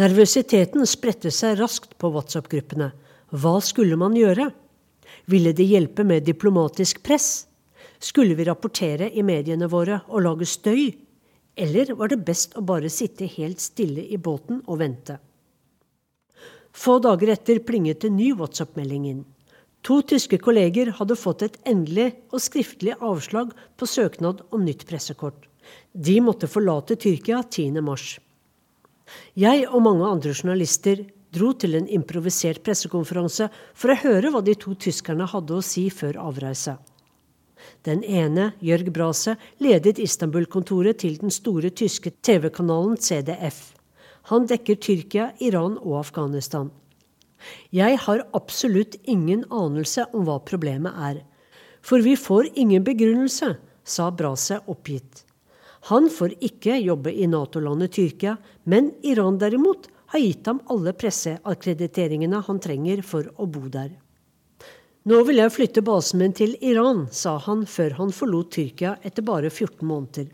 [0.00, 2.90] Nervøsiteten spredte seg raskt på WhatsApp-gruppene.
[3.32, 4.50] Hva skulle man gjøre?
[5.28, 7.46] Ville det hjelpe med diplomatisk press?
[7.98, 10.90] Skulle vi rapportere i mediene våre og lage støy?
[11.56, 15.16] Eller var det best å bare sitte helt stille i båten og vente?
[16.76, 19.24] Få dager etter plinget en ny WhatsApp-melding inn.
[19.86, 25.46] To tyske kolleger hadde fått et endelig og skriftlig avslag på søknad om nytt pressekort.
[25.92, 28.18] De måtte forlate Tyrkia 10.3.
[29.38, 34.56] Jeg og mange andre journalister dro til en improvisert pressekonferanse for å høre hva de
[34.58, 36.76] to tyskerne hadde å si før avreise.
[37.86, 43.72] Den ene, Jørg Brase, ledet Istanbul-kontoret til den store tyske TV-kanalen CDF.
[44.30, 46.70] Han dekker Tyrkia, Iran og Afghanistan.
[47.70, 51.20] Jeg har absolutt ingen anelse om hva problemet er.
[51.86, 53.52] For vi får ingen begrunnelse,
[53.86, 55.22] sa Brase oppgitt.
[55.92, 62.42] Han får ikke jobbe i Nato-landet Tyrkia, men Iran derimot har gitt ham alle presseakkrediteringene
[62.48, 63.92] han trenger for å bo der.
[65.06, 69.22] Nå vil jeg flytte basen min til Iran, sa han før han forlot Tyrkia etter
[69.22, 70.32] bare 14 måneder.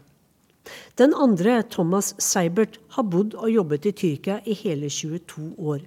[0.96, 5.84] Den andre, Thomas Seibert, har bodd og jobbet i Tyrkia i hele 22 år.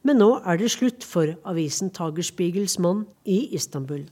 [0.00, 4.06] Men nå er det slutt for avisen Tagerspiegels mann i Istanbul.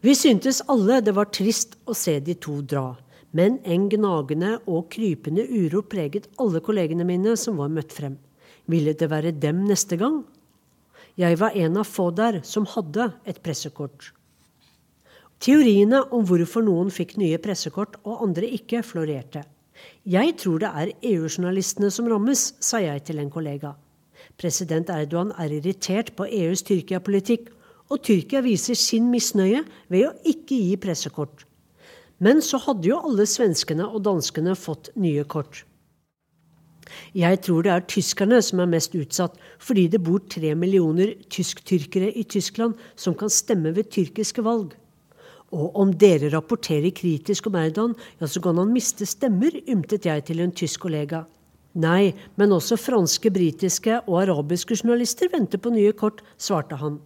[0.00, 2.94] Vi syntes alle det var trist å se de to dra,
[3.36, 8.16] men en gnagende og krypende uro preget alle kollegene mine som var møtt frem.
[8.64, 10.22] Ville det være dem neste gang?
[11.20, 14.12] Jeg var en av få der som hadde et pressekort.
[15.42, 19.42] Teoriene om hvorfor noen fikk nye pressekort og andre ikke, florerte.
[20.06, 23.74] Jeg tror det er EU-journalistene som rammes, sa jeg til en kollega.
[24.38, 27.50] President Erdogan er irritert på EUs Tyrkia-politikk,
[27.90, 31.44] og Tyrkia viser sin misnøye ved å ikke gi pressekort.
[32.22, 35.64] Men så hadde jo alle svenskene og danskene fått nye kort.
[37.16, 42.12] Jeg tror det er tyskerne som er mest utsatt, fordi det bor tre millioner tysk-tyrkere
[42.16, 44.72] i Tyskland som kan stemme ved tyrkiske valg.
[45.52, 50.24] Og om dere rapporterer kritisk om Erdogan, ja, så kan han miste stemmer, ymtet jeg
[50.28, 51.26] til en tysk kollega.
[51.72, 57.00] Nei, men også franske, britiske og arabiske journalister venter på nye kort, svarte han.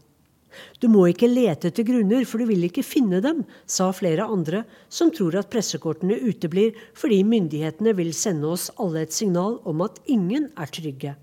[0.81, 4.65] Du må ikke lete etter grunner, for du vil ikke finne dem, sa flere andre,
[4.89, 10.01] som tror at pressekortene uteblir fordi myndighetene vil sende oss alle et signal om at
[10.07, 11.17] ingen er trygge.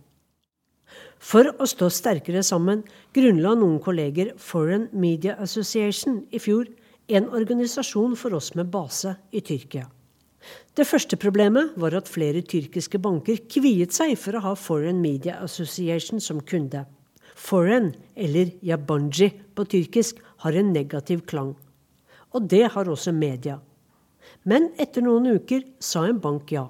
[1.23, 2.83] For å stå sterkere sammen
[3.15, 6.67] grunnla noen kolleger Foreign Media Association i fjor,
[7.07, 9.87] en organisasjon for oss med base i Tyrkia.
[10.75, 15.37] Det første problemet var at flere tyrkiske banker kviet seg for å ha Foreign Media
[15.43, 16.83] Association som kunde.
[17.35, 21.53] Foreign, eller yabanji på tyrkisk, har en negativ klang.
[22.33, 23.59] Og det har også media.
[24.43, 26.67] Men etter noen uker sa en bank ja.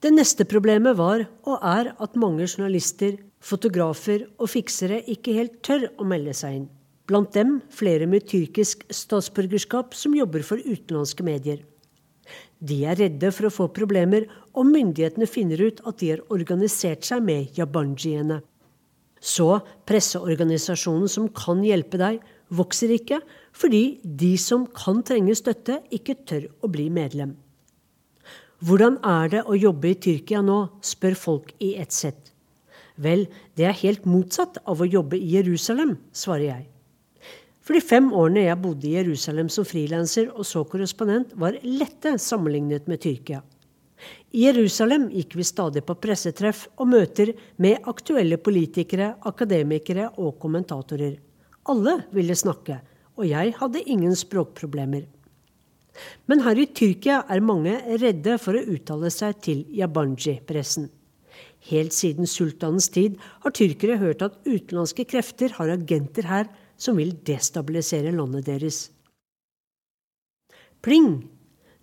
[0.00, 5.88] Det neste problemet var, og er, at mange journalister, fotografer og fiksere ikke helt tør
[5.98, 6.66] å melde seg inn.
[7.06, 11.62] Blant dem flere med tyrkisk statsborgerskap som jobber for utenlandske medier.
[12.58, 17.06] De er redde for å få problemer om myndighetene finner ut at de har organisert
[17.06, 18.40] seg med yabanjiene.
[19.26, 19.48] Så
[19.88, 22.20] presseorganisasjonen som kan hjelpe deg,
[22.54, 23.18] vokser ikke
[23.56, 27.34] fordi de som kan trenge støtte, ikke tør å bli medlem.
[28.64, 32.30] Hvordan er det å jobbe i Tyrkia nå, spør folk i ett sett.
[32.96, 33.26] Vel,
[33.58, 36.64] det er helt motsatt av å jobbe i Jerusalem, svarer jeg.
[37.66, 42.14] For de fem årene jeg bodde i Jerusalem som frilanser og så korrespondent, var lette
[42.22, 43.42] sammenlignet med Tyrkia.
[44.36, 51.16] I Jerusalem gikk vi stadig på pressetreff og møter med aktuelle politikere, akademikere og kommentatorer.
[51.70, 52.80] Alle ville snakke,
[53.16, 55.06] og jeg hadde ingen språkproblemer.
[56.28, 60.90] Men her i Tyrkia er mange redde for å uttale seg til Yabanji-pressen.
[61.70, 67.14] Helt siden sultanens tid har tyrkere hørt at utenlandske krefter har agenter her som vil
[67.26, 68.84] destabilisere landet deres.
[70.84, 71.24] Pling!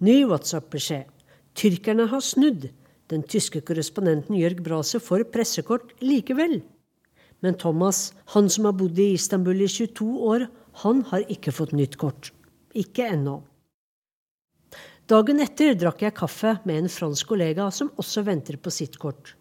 [0.03, 1.12] Ny WhatsApp-beskjed.
[1.55, 2.69] Tyrkerne har snudd.
[3.11, 6.61] Den tyske korrespondenten Jørg Brase får pressekort likevel.
[7.43, 10.47] Men Thomas, han som har bodd i Istanbul i 22 år,
[10.84, 12.32] han har ikke fått nytt kort.
[12.73, 13.41] Ikke ennå.
[15.11, 19.36] Dagen etter drakk jeg kaffe med en fransk kollega som også venter på sitt kort.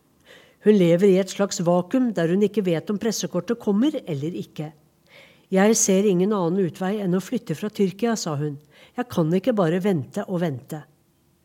[0.67, 4.73] Hun lever i et slags vakuum der hun ikke vet om pressekortet kommer eller ikke.
[5.53, 8.59] Jeg ser ingen annen utvei enn å flytte fra Tyrkia, sa hun.
[8.97, 10.83] Jeg kan ikke bare vente og vente.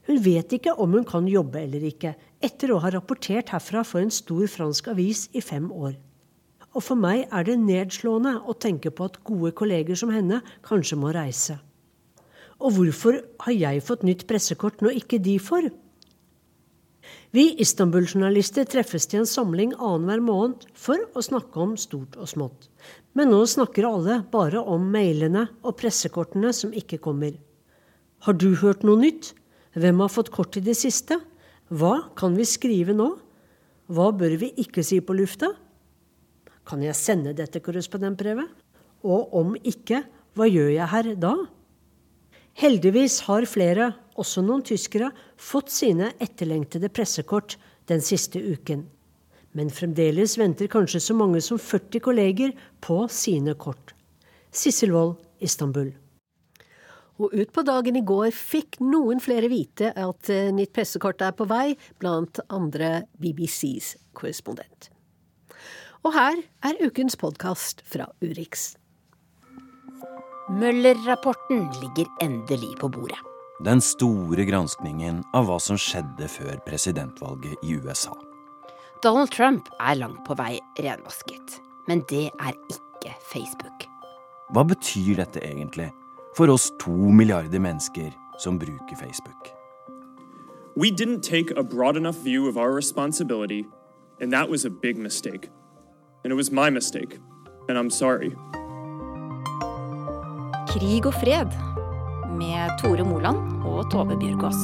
[0.08, 4.00] Hun vet ikke om hun kan jobbe eller ikke, etter å ha rapportert herfra for
[4.00, 5.98] en stor fransk avis i fem år.
[6.78, 11.00] Og for meg er det nedslående å tenke på at gode kolleger som henne kanskje
[11.02, 11.58] må reise.
[12.58, 15.70] Og hvorfor har jeg fått nytt pressekort når ikke de får?
[17.36, 22.70] Vi Istanbul-journalister treffes til en samling annenhver måned for å snakke om stort og smått.
[23.18, 27.36] Men nå snakker alle bare om mailene og pressekortene som ikke kommer.
[28.26, 29.34] Har du hørt noe nytt?
[29.78, 31.20] Hvem har fått kort i det siste?
[31.70, 33.12] Hva kan vi skrive nå?
[33.94, 35.52] Hva bør vi ikke si på lufta?
[36.68, 38.50] Kan jeg sende dette korrespondentbrevet?
[39.06, 40.02] Og om ikke,
[40.34, 41.36] hva gjør jeg her da?
[42.58, 48.88] Heldigvis har flere, også noen tyskere, fått sine etterlengtede pressekort den siste uken.
[49.54, 53.94] Men fremdeles venter kanskje så mange som 40 kolleger på sine kort.
[54.50, 55.94] Sissel Wold, Istanbul.
[57.18, 61.48] Og utpå dagen i går fikk noen flere vite at eh, nytt pressekort er på
[61.50, 64.92] vei, blant andre BBCs korrespondent.
[66.06, 68.76] Og her er ukens podkast fra Urix.
[70.48, 73.20] Møller-rapporten ligger endelig på bordet.
[73.66, 78.14] Den store granskningen av hva som skjedde før presidentvalget i USA.
[79.04, 81.58] Donald Trump er langt på vei renvasket.
[81.90, 83.88] Men det er ikke Facebook.
[84.54, 85.90] Hva betyr dette egentlig
[86.38, 89.50] for oss to milliarder mennesker som bruker Facebook?
[90.76, 93.66] We didn't take a broad enough view of our responsibility,
[94.22, 95.50] and that was a big mistake.
[96.24, 97.18] And it was my mistake,
[97.70, 98.30] and I'm sorry.
[100.70, 101.50] Krig og fred
[102.38, 104.62] med Tore Moland og Tove Bjørgaas.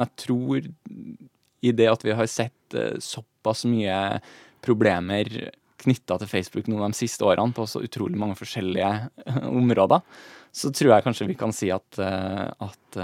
[0.00, 0.72] Jeg tror
[1.60, 4.20] i det at vi har sett eh, såpass mye
[4.64, 5.50] problemer
[5.80, 8.90] knytta til Facebook noen av de siste årene på så utrolig mange forskjellige
[9.26, 10.04] eh, områder,
[10.50, 13.00] så tror jeg kanskje vi kan si at, eh, at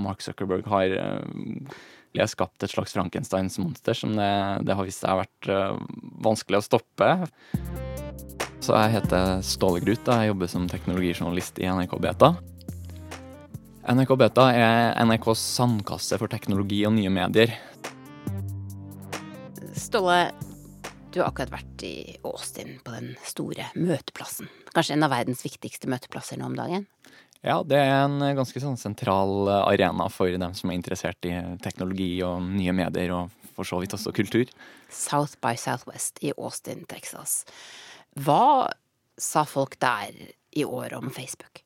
[0.00, 0.96] Mark Zuckerberg har
[2.30, 4.30] skapt et slags Frankensteins monster som det,
[4.66, 5.50] det har vist seg har vært
[6.26, 7.12] vanskelig å stoppe.
[8.60, 10.04] Så jeg heter Ståle Grut.
[10.04, 12.34] Jeg jobber som teknologijournalist i NRK Beta.
[13.88, 17.54] NRK Beta er NRKs sandkasse for teknologi og nye medier.
[19.72, 20.28] Ståle,
[21.10, 21.94] du har akkurat vært i
[22.26, 24.50] Austin på den store møteplassen.
[24.74, 26.86] Kanskje en av verdens viktigste møteplasser nå om dagen?
[27.42, 31.32] Ja, det er en ganske sånn sentral arena for dem som er interessert i
[31.64, 34.50] teknologi og nye medier, og for så vidt også kultur.
[34.92, 37.42] South by Southwest i Austin, Texas.
[38.20, 38.68] Hva
[39.20, 40.12] sa folk der
[40.56, 41.64] i år om Facebook?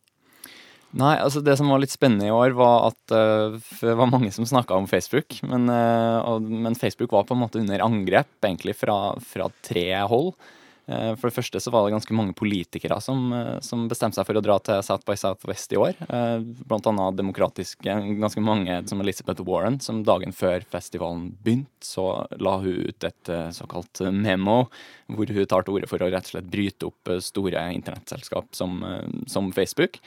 [0.94, 4.30] Nei, altså det som var litt spennende i år, var at uh, det var mange
[4.34, 5.40] som snakka om Facebook.
[5.42, 9.88] Men, uh, og, men, Facebook var på en måte under angrep, egentlig fra, fra tre
[10.06, 10.36] hold.
[10.86, 13.32] Uh, for det første så var det ganske mange politikere som,
[13.64, 15.98] som, bestemte seg for å dra til South by Southwest i år.
[16.68, 22.06] Blant annet demokratiske, ganske mange som Elizabeth Warren, som dagen før festivalen begynte, så
[22.38, 24.68] la hun ut et såkalt memo,
[25.10, 28.78] hvor hun tar til orde for å rett og slett bryte opp store internettselskap som,
[29.26, 29.98] som Facebook.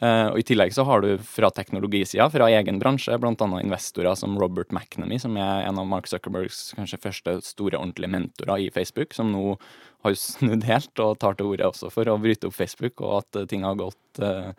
[0.00, 3.34] Eh, og I tillegg så har du fra teknologisida, fra egen bransje, bl.a.
[3.60, 8.64] investorer som Robert McNamee, som er en av Mark Zuckerbergs kanskje første store ordentlige mentorer
[8.64, 9.58] i Facebook, som nå
[10.06, 13.44] har snudd helt og tar til orde også for å bryte opp Facebook, og at
[13.52, 14.50] ting har gått uh,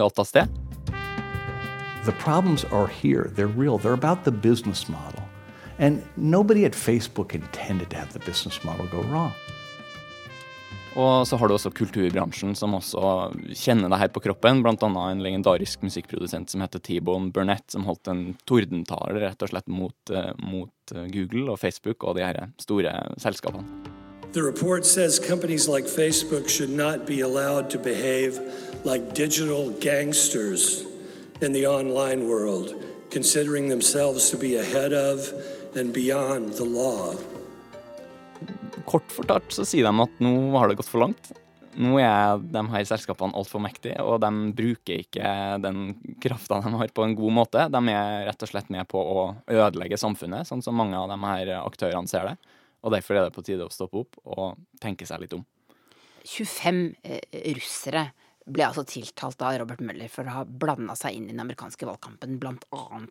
[0.00, 0.56] galt av sted.
[2.04, 3.30] The problems are here.
[3.36, 3.78] They're real.
[3.78, 5.22] They're about the business model.
[5.78, 9.32] And nobody at Facebook intended to have the business model go wrong.
[10.94, 14.62] Og så har du også kulturbransjen, som også kjenner det her på kroppen.
[14.62, 19.50] Blant annet en legendarisk musikkprodusent som heter T-Bone Burnett, som holdt en tordentale rett og
[19.50, 23.66] slett mot, eh, mot eh, Google og Facebook og de her store selskapene.
[24.34, 28.38] The report says companies like Facebook should not be allowed to behave
[28.84, 30.84] like digital gangsters
[31.40, 32.74] in the online world,
[33.10, 35.32] considering themselves to be ahead of
[35.74, 37.14] and beyond the law
[38.94, 41.32] kort fortalt så sier de at nå har det gått for langt.
[41.74, 45.30] Nå er de her selskapene altfor mektige, og de bruker ikke
[45.64, 47.64] den krafta de har, på en god måte.
[47.74, 51.18] De er rett og slett med på å ødelegge samfunnet, sånn som mange av de
[51.24, 52.36] her aktørene ser det.
[52.84, 55.42] Og derfor er det på tide å stoppe opp og tenke seg litt om.
[56.24, 58.06] 25 eh, russere
[58.44, 61.88] ble altså tiltalt av Robert Møller for å ha blanda seg inn i den amerikanske
[61.88, 63.02] valgkampen, bl.a.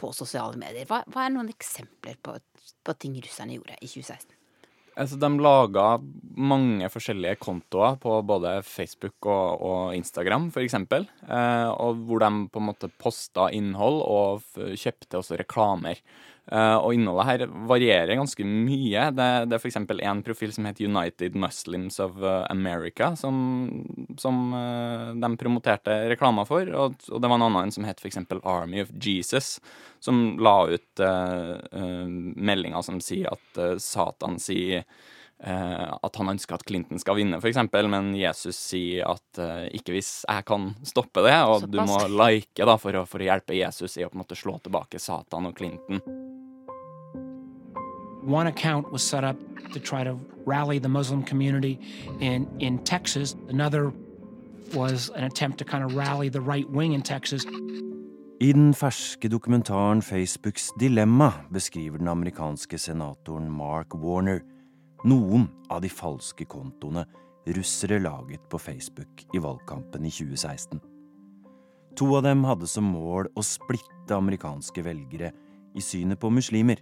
[0.00, 0.88] på sosiale medier.
[0.88, 2.34] Hva, hva, er noen eksempler på,
[2.82, 4.37] på ting russerne gjorde i 2016?
[4.98, 5.98] Altså, de laga
[6.38, 10.74] mange forskjellige kontoer på både Facebook og, og Instagram, f.eks.
[10.74, 11.68] Eh,
[12.08, 16.02] hvor de på en måte posta innhold og kjøpte også reklamer.
[16.48, 19.08] Uh, og innholdet her varierer ganske mye.
[19.12, 19.76] Det, det er f.eks.
[19.76, 23.36] en profil som heter United Muslims of uh, America, som,
[24.16, 26.64] som uh, de promoterte reklamer for.
[26.72, 28.22] Og, og, det var en annen som het f.eks.
[28.40, 29.58] Army of Jesus,
[30.00, 31.04] som la ut
[32.38, 34.84] meldinger som sier at Satan sier
[35.44, 39.96] eh, at han ønsker at Clinton skal vinne, f.eks., men Jesus sier at eh, ikke
[39.96, 41.72] hvis jeg kan stoppe det, og Såpass.
[41.74, 44.38] du må like da, for, å, for å hjelpe Jesus i å på en måte
[44.38, 46.02] slå tilbake Satan og Clinton.
[48.28, 49.36] One account was set up
[49.72, 51.78] to try to rally the Muslim community
[52.20, 53.34] in, in Texas.
[53.48, 53.90] Another
[54.74, 57.46] was an attempt to kind of rally the right wing in Texas.
[58.40, 64.42] I den ferske dokumentaren Facebooks dilemma beskriver den amerikanske senatoren Mark Warner
[65.04, 67.06] noen av de falske kontoene
[67.46, 70.80] russere laget på Facebook i valgkampen i 2016.
[71.96, 75.32] To av dem hadde som mål å splitte amerikanske velgere
[75.74, 76.76] i synet på muslimer,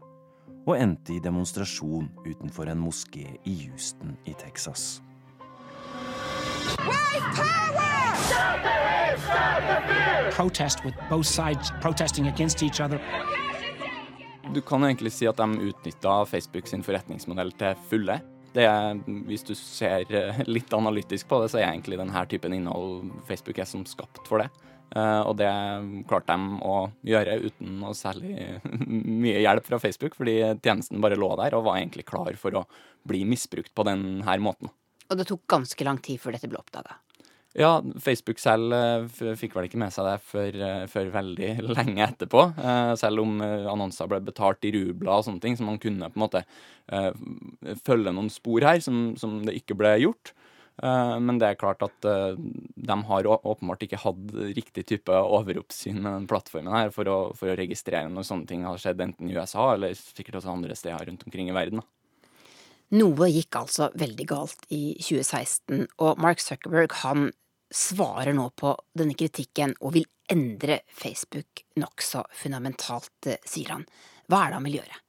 [0.67, 5.01] og endte i demonstrasjon utenfor en moské i Houston i Texas.
[10.37, 13.01] Protest with both sides protesting against each other.
[14.55, 18.21] Du kan egentlig si at de utnytta Facebook sin forretningsmodell til fulle.
[18.55, 18.95] Det er,
[19.29, 23.59] hvis du ser eh, litt analytisk på det, så er egentlig denne typen innhold Facebook
[23.59, 24.49] er som skapt for det.
[24.95, 25.51] Eh, og det
[26.09, 26.77] klarte de å
[27.07, 28.61] gjøre uten noe særlig
[29.25, 32.67] mye hjelp fra Facebook, fordi tjenesten bare lå der og var egentlig klar for å
[33.07, 34.71] bli misbrukt på denne måten.
[35.11, 37.01] Og det tok ganske lang tid før dette ble oppdaga.
[37.57, 39.07] Ja, Facebook selv eh,
[39.41, 42.49] fikk vel ikke med seg det før, eh, før veldig lenge etterpå.
[43.01, 46.27] Selv om annonser ble betalt i rubler og sånne ting, så man kunne på en
[46.27, 46.47] måte
[47.83, 50.37] følge noen spor her som, som det ikke ble gjort.
[50.83, 56.01] Eh, Men det er klart at eh, de har åpenbart ikke hatt riktig type overoppsyn
[56.01, 59.31] med den plattformen her for å, for å registrere når sånne ting har skjedd enten
[59.31, 61.85] i USA eller sikkert også andre steder rundt omkring i verden.
[62.95, 67.33] Noe gikk altså veldig galt i 2016, og Mark Zuckerberg han
[67.75, 73.89] svarer nå på denne kritikken og vil endre Facebook nokså fundamentalt, eh, sier han.
[74.29, 75.01] Hva er det han vil gjøre?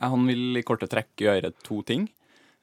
[0.00, 2.08] Han vil i korte trekk gjøre to ting.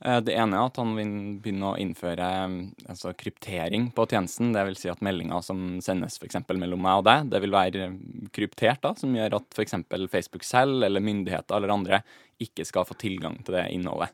[0.05, 2.57] Eh, Det ene er at han vil begynne å innføre eh,
[2.89, 4.53] altså, kryptering på tjenesten.
[4.53, 6.39] Det vil si at meldinger som sendes f.eks.
[6.53, 7.97] mellom meg og deg, det vil være eh,
[8.35, 9.77] kryptert, da, som gjør at f.eks.
[10.13, 12.03] Facebook selv eller myndigheter eller andre
[12.43, 14.13] ikke skal få tilgang til det innholdet.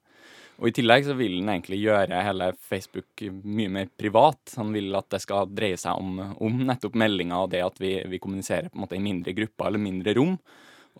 [0.61, 4.53] Og I tillegg så vil han egentlig gjøre hele Facebook mye mer privat.
[4.55, 7.95] Han vil at det skal dreie seg om, om nettopp meldinger og det at vi,
[8.07, 10.37] vi kommuniserer på en måte i mindre grupper eller mindre rom.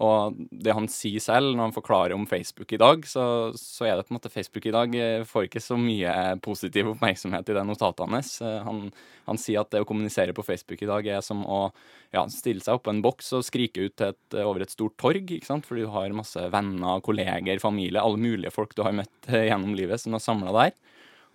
[0.02, 3.98] Og det han sier selv når han forklarer om Facebook i dag, så, så er
[4.00, 7.58] det på en måte Facebook i dag eh, får ikke så mye positiv oppmerksomhet i
[7.60, 8.32] det notatet hans.
[8.42, 8.88] Han,
[9.28, 11.68] han sier at det å kommunisere på Facebook i dag er som å
[12.14, 15.50] ja, stille seg oppå en boks og skrike ut et, over et stort torg, ikke
[15.50, 15.68] sant?
[15.70, 19.78] fordi du har masse venner, kolleger, familie, alle mulige folk du har møtt eh, gjennom
[19.78, 20.74] livet som er samla der.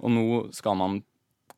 [0.02, 1.00] Og nå skal man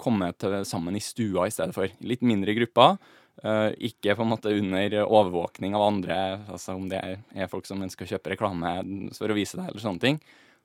[0.01, 1.89] komme til, sammen i stua i stedet for.
[2.05, 2.97] Litt mindre grupper.
[3.43, 6.19] Eh, ikke på en måte under overvåkning av andre,
[6.51, 8.75] altså om det er, folk som ønsker å kjøpe reklame
[9.17, 10.21] for å vise det, eller sånne ting.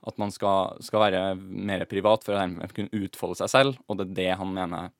[0.05, 3.99] At man skal, skal være mer privat for å dermed kunne utfolde seg selv, og
[3.99, 4.93] det er det han mener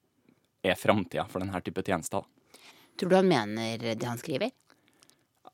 [0.66, 2.26] er framtida for denne type tjenester.
[2.98, 4.54] Tror du han mener det han skriver?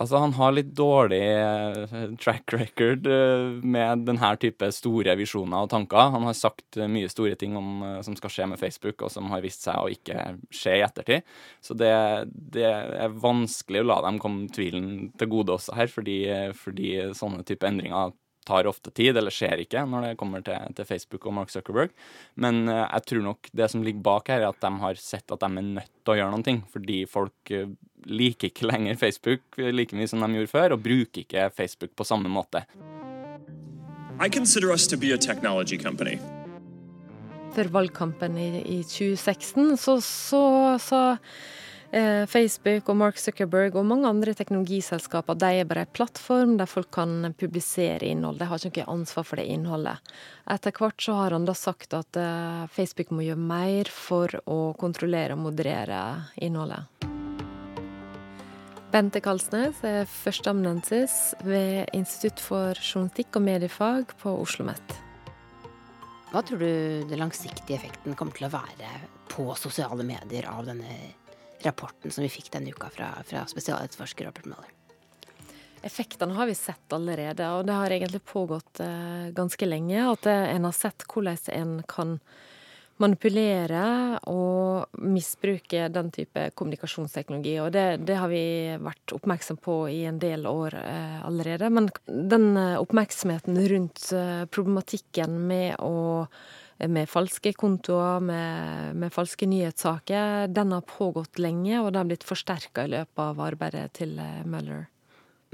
[0.01, 5.69] Altså, han har litt dårlig eh, track record eh, med denne type store visjoner og
[5.73, 6.09] tanker.
[6.15, 9.29] Han har sagt eh, mye store ting om, som skal skje med Facebook, og som
[9.33, 11.29] har vist seg å ikke skje i ettertid.
[11.61, 11.93] Så det,
[12.31, 16.17] det er vanskelig å la dem komme tvilen til gode også her, fordi,
[16.57, 18.15] fordi sånne type endringer
[18.47, 21.93] tar ofte tid, eller skjer ikke når det kommer til, til Facebook og Mark Zuckerberg.
[22.41, 25.31] Men uh, jeg tror nok det som ligger bak her, er at de har sett
[25.31, 27.71] at de er nødt til å gjøre noe, fordi folk uh,
[28.09, 32.07] liker ikke lenger Facebook like mye som de gjorde før, og bruker ikke Facebook på
[32.07, 32.65] samme måte.
[37.55, 40.43] Før valgkampen i, i 2016 så så,
[40.79, 41.33] så eh,
[41.91, 46.87] Facebook og Mark Zuckerberg og mange andre teknologiselskaper de er bare en plattform der folk
[46.95, 48.39] kan publisere innhold.
[48.39, 50.13] De har ikke noe ansvar for det innholdet.
[50.47, 54.71] Etter hvert så har han da sagt at eh, Facebook må gjøre mer for å
[54.79, 56.01] kontrollere og moderere
[56.39, 56.87] innholdet.
[58.91, 64.97] Bente Kalsnes er førsteamanuensis ved Institutt for journalistikk og mediefag på Oslo OsloMet.
[66.31, 68.91] Hva tror du den langsiktige effekten kommer til å være
[69.31, 70.91] på sosiale medier av denne
[71.65, 74.77] rapporten som vi fikk denne uka fra, fra spesialetterforsker Robert Mueller?
[75.81, 80.03] Effektene har vi sett allerede, og det har egentlig pågått eh, ganske lenge.
[80.11, 82.19] At eh, en har sett hvordan en kan
[83.01, 87.55] manipulere og misbruke den type kommunikasjonsteknologi.
[87.63, 88.43] Og det, det har vi
[88.77, 91.71] vært oppmerksom på i en del år eh, allerede.
[91.73, 94.05] Men den eh, oppmerksomheten rundt
[94.53, 96.27] problematikken med å
[96.87, 102.27] med falske kontoer, med, med falske nyhetssaker, den har pågått lenge, og det har blitt
[102.27, 104.87] forsterka i løpet av arbeidet til eh, Mueller.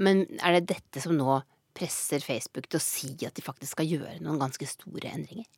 [0.04, 1.40] Men er det dette som nå
[1.78, 5.48] presser Facebook til å si at de faktisk skal gjøre noen ganske store endringer?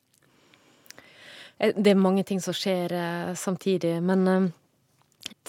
[1.59, 4.51] Eh, det er mange ting som skjer eh, samtidig, men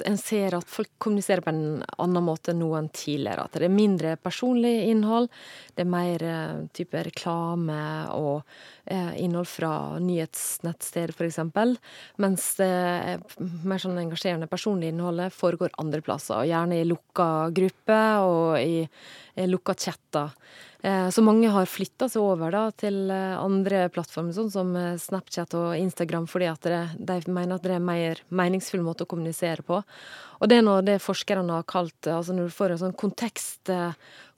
[0.05, 3.47] en ser at folk kommuniserer på en annen måte nå enn tidligere.
[3.47, 5.31] At det er mindre personlig innhold.
[5.73, 6.25] Det er mer
[6.75, 7.79] type reklame
[8.13, 8.43] og
[8.91, 9.71] innhold fra
[10.03, 11.39] nyhetsnettsteder, f.eks.
[12.21, 12.71] Mens det
[13.39, 16.41] mer sånn engasjerende personlige innholdet foregår andre plasser.
[16.41, 18.83] og Gjerne i lukka grupper og i,
[19.39, 20.35] i lukka chatter.
[20.83, 24.95] Eh, så mange har flytta seg over da, til eh, andre plattformer, sånn som eh,
[24.97, 29.11] Snapchat og Instagram, fordi det, de mener at det er en mer meningsfull måte å
[29.11, 29.77] kommunisere på.
[30.41, 32.97] Og det er noe det forskerne har kalt altså når du får en sånn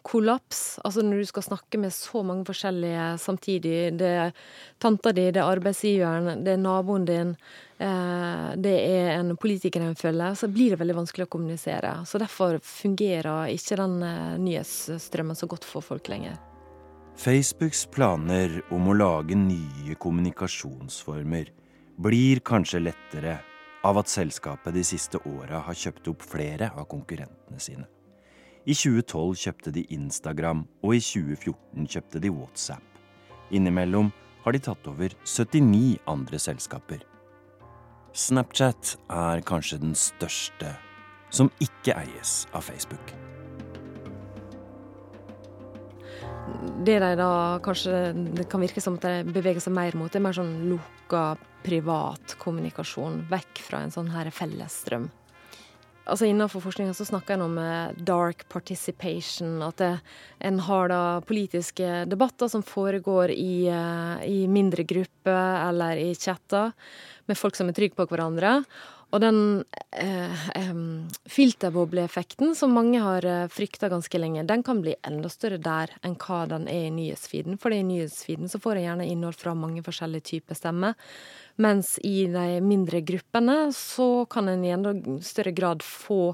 [0.04, 3.98] kontekstkollaps, altså når du skal snakke med så mange forskjellige samtidig.
[3.98, 4.34] Det er
[4.80, 7.36] tanta di, det er arbeidsgiveren, det er naboen din,
[7.78, 12.06] det er en politiker en følger, så blir det veldig vanskelig å kommunisere.
[12.06, 14.00] Så derfor fungerer ikke den
[14.44, 16.38] nyhetsstrømmen så godt for folk lenger.
[17.16, 21.52] Facebooks planer om å lage nye kommunikasjonsformer
[22.02, 23.40] blir kanskje lettere
[23.86, 27.86] av at selskapet de siste åra har kjøpt opp flere av konkurrentene sine.
[28.64, 33.00] I 2012 kjøpte de Instagram, og i 2014 kjøpte de WhatsApp.
[33.52, 34.12] Innimellom
[34.46, 37.04] har de tatt over 79 andre selskaper.
[38.16, 40.72] Snapchat er kanskje den største
[41.34, 43.12] som ikke eies av Facebook.
[46.84, 47.92] Det de da kanskje
[48.36, 51.34] Det kan virke som at de beveger seg mer mot, det er mer sånn lukka
[51.64, 53.26] privat kommunikasjon.
[53.32, 55.10] Vekk fra en sånn her fellesstrøm.
[56.04, 59.62] Altså Innenfor forskninga så snakker en om eh, dark participation.
[59.64, 59.92] At det,
[60.44, 66.74] en har da politiske debatter som foregår i, eh, i mindre grupper eller i chatter
[67.32, 68.58] med folk som er trygge på hverandre.
[69.14, 69.38] Og den
[69.94, 70.78] eh, eh,
[71.30, 76.18] filterbobleeffekten som mange har eh, frykta ganske lenge, den kan bli enda større der enn
[76.18, 77.60] hva den er i nyhetsfeeden.
[77.62, 80.98] For i nyhetsfeeden så får en gjerne innhold fra mange forskjellige typer stemmer.
[81.62, 86.34] Mens i de mindre gruppene så kan en i enda større grad få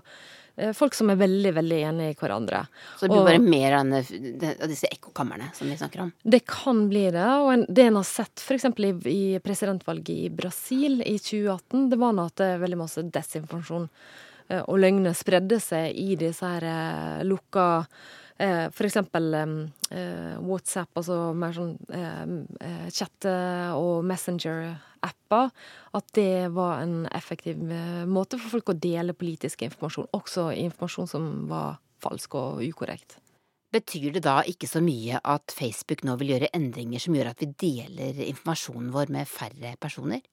[0.75, 2.63] folk som er veldig veldig enige i hverandre.
[2.97, 6.13] Så det blir og, bare mer av disse ekkokamrene som vi snakker om?
[6.23, 7.27] Det kan bli det.
[7.43, 8.69] Og en, det en har sett f.eks.
[8.79, 13.03] I, i presidentvalget i Brasil i 2018, det var nå at det er veldig masse
[13.17, 13.89] desinformasjon
[14.49, 17.69] eh, og løgner spredde seg i disse her eh, lukka
[18.39, 18.95] Eh, F.eks.
[18.95, 25.51] Eh, WhatsApp, altså mer sånn eh, chatte- og Messenger-apper.
[25.99, 27.59] At det var en effektiv
[28.07, 30.07] måte for folk å dele politisk informasjon.
[30.15, 33.19] Også informasjon som var falsk og ukorrekt.
[33.69, 37.43] Betyr det da ikke så mye at Facebook nå vil gjøre endringer som gjør at
[37.43, 40.23] vi deler informasjonen vår med færre personer?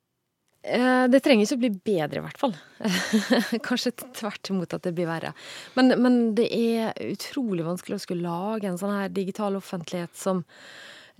[0.67, 2.55] Eh, det trenger ikke å bli bedre, i hvert fall.
[3.67, 5.33] Kanskje tvert imot at det blir verre.
[5.79, 10.43] Men, men, det er utrolig vanskelig å skulle lage en sånn her digital offentlighet som,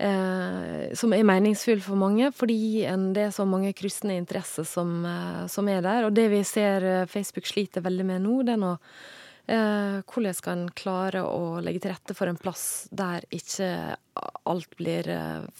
[0.03, 2.83] eh, som er meningsfull for mange, fordi
[3.15, 6.09] det er så mange kryssende interesser som, eh, som, er der.
[6.09, 10.39] Og det vi ser eh, Facebook sliter veldig med nå, det er nå eh, hvordan
[10.41, 13.95] skal en klare å legge til rette for en plass der ikke
[14.43, 15.07] alt blir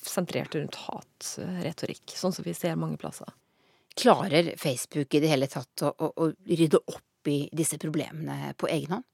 [0.03, 3.31] sentrert rundt hatretorikk, sånn som vi ser mange plasser?
[3.97, 8.69] Klarer Facebook i det hele tatt å, å, å rydde opp i disse problemene på
[8.71, 9.07] egen hånd?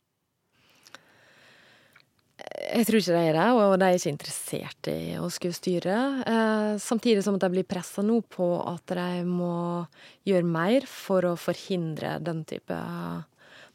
[2.44, 5.98] Jeg tror ikke de er det, og de er ikke interessert i å skulle styre.
[6.28, 9.86] Eh, samtidig som at de blir pressa nå på at de må
[10.28, 12.80] gjøre mer for å forhindre den type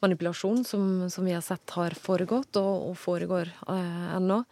[0.02, 4.42] manipulasjon som, som vi har sett har foregått, og, og foregår eh, ennå.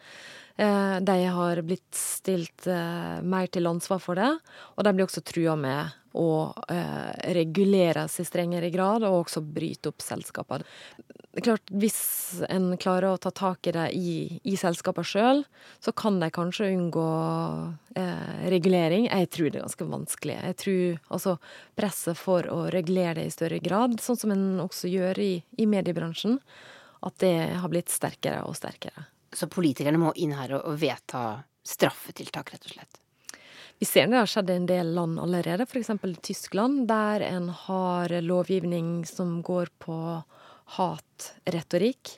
[0.57, 4.33] Eh, de har blitt stilt eh, mer til ansvar for det,
[4.77, 6.31] og de blir også trua med å
[6.73, 10.65] eh, reguleres i strengere grad, og også bryte opp selskapene.
[11.45, 11.99] Klart, Hvis
[12.49, 14.13] en klarer å ta tak i det i,
[14.49, 15.43] i selskapene sjøl,
[15.85, 17.09] så kan de kanskje unngå
[18.01, 19.11] eh, regulering.
[19.11, 20.39] Jeg tror det er ganske vanskelig.
[20.49, 21.37] Jeg tror altså
[21.77, 25.69] presset for å regulere det i større grad, sånn som en også gjør i, i
[25.69, 26.39] mediebransjen,
[27.05, 29.11] at det har blitt sterkere og sterkere.
[29.37, 33.03] Så politikerne må inn her og vedta straffetiltak, rett og slett?
[33.79, 35.91] Vi ser det har skjedd i en del land allerede, f.eks.
[36.25, 39.99] Tyskland, der en har lovgivning som går på
[40.79, 42.15] hatretorikk.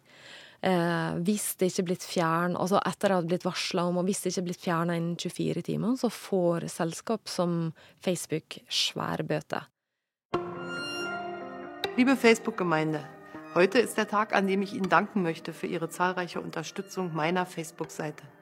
[0.62, 3.98] Eh, hvis det ikke er blitt fjern, altså etter at det ha blitt varsla om,
[3.98, 7.59] og hvis det ikke er blitt fjerna innen 24 timer, så får selskap som
[8.06, 9.66] Facebook svære bøter.
[11.98, 13.02] Liebe Facebook-Gemeinde,
[13.54, 17.46] heute ist der Tag, an dem ich Ihnen danken möchte für Ihre zahlreiche Unterstützung meiner
[17.46, 18.38] Facebook-Seite.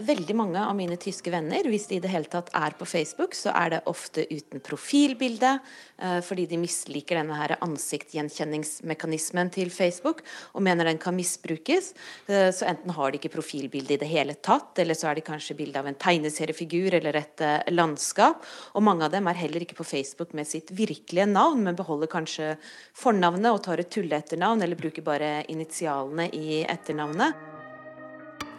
[0.00, 3.34] Veldig mange av mine tyske venner, hvis de i det hele tatt er på Facebook,
[3.36, 5.50] så er det ofte uten profilbilde,
[6.00, 10.22] eh, fordi de misliker denne her ansiktgjenkjenningsmekanismen til Facebook
[10.54, 11.92] og mener den kan misbrukes.
[12.26, 15.28] Eh, så enten har de ikke profilbilde i det hele tatt, eller så er det
[15.28, 18.48] kanskje bilde av en tegneseriefigur eller et eh, landskap.
[18.72, 22.08] Og mange av dem er heller ikke på Facebook med sitt virkelige navn, men beholder
[22.08, 22.56] kanskje
[22.96, 27.51] fornavnet og tar et tulleetternavn, eller bruker bare initialene i etternavnet.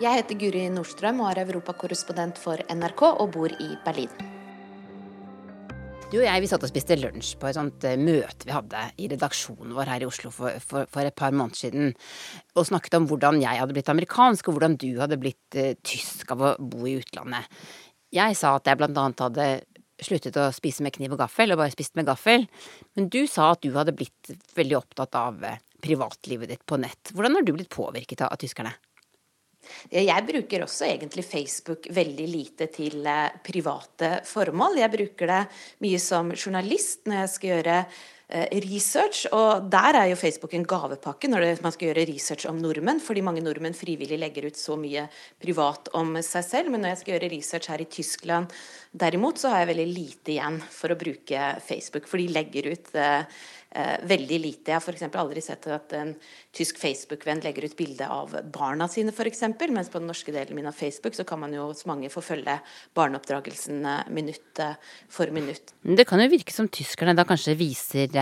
[0.01, 4.09] Jeg heter Guri Nordstrøm og er europakorrespondent for NRK og bor i Berlin.
[6.09, 8.81] Du og jeg vi satt og spiste lunsj på et sånt eh, møte vi hadde
[9.01, 11.93] i redaksjonen vår her i Oslo for, for, for, et par måneder siden,
[12.57, 16.33] og snakket om hvordan jeg hadde blitt amerikansk, og hvordan du hadde blitt uh, tysk
[16.33, 17.49] av å bo i utlandet.
[18.13, 19.49] Jeg sa at jeg blant annet hadde
[20.05, 22.45] sluttet å spise med kniv og gaffel, og bare spist med gaffel,
[22.97, 27.13] men du sa at du hadde blitt veldig opptatt av uh, privatlivet ditt på nett.
[27.13, 28.73] Hvordan har du blitt påvirket av, av tyskerne?
[29.93, 34.79] Jeg bruker også egentlig Facebook veldig lite til eh, private formål.
[34.81, 35.43] Jeg bruker det
[35.85, 40.67] mye som journalist når jeg skal gjøre eh, research, og der er jo Facebook en
[40.67, 44.77] gavepakke når man skal gjøre research om nordmenn, fordi mange nordmenn frivillig legger ut så
[44.79, 45.07] mye
[45.41, 46.73] privat om seg selv.
[46.73, 48.51] Men når jeg skal gjøre research her i Tyskland
[48.93, 52.91] derimot, så har jeg veldig lite igjen for å bruke Facebook, for de legger ut
[52.99, 53.25] eh,
[53.73, 54.71] eh, veldig lite.
[54.71, 55.17] Jeg har f.eks.
[55.23, 56.13] aldri sett at en
[56.55, 59.43] tysk Facebook-venn legger ut bilde av barna sine, f.eks.
[59.73, 62.23] Mens på den norske delen min av Facebook så kan man jo hos mange få
[62.23, 62.59] følge
[62.97, 64.77] barneoppdragelsen eh, minutt eh,
[65.09, 65.75] for minutt.
[65.81, 68.13] Det kan jo virke som tyskerne da kanskje viser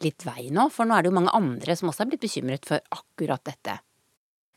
[0.00, 2.68] litt vei nå, for nå er det jo mange andre som også er blitt bekymret
[2.68, 3.80] for akkurat dette.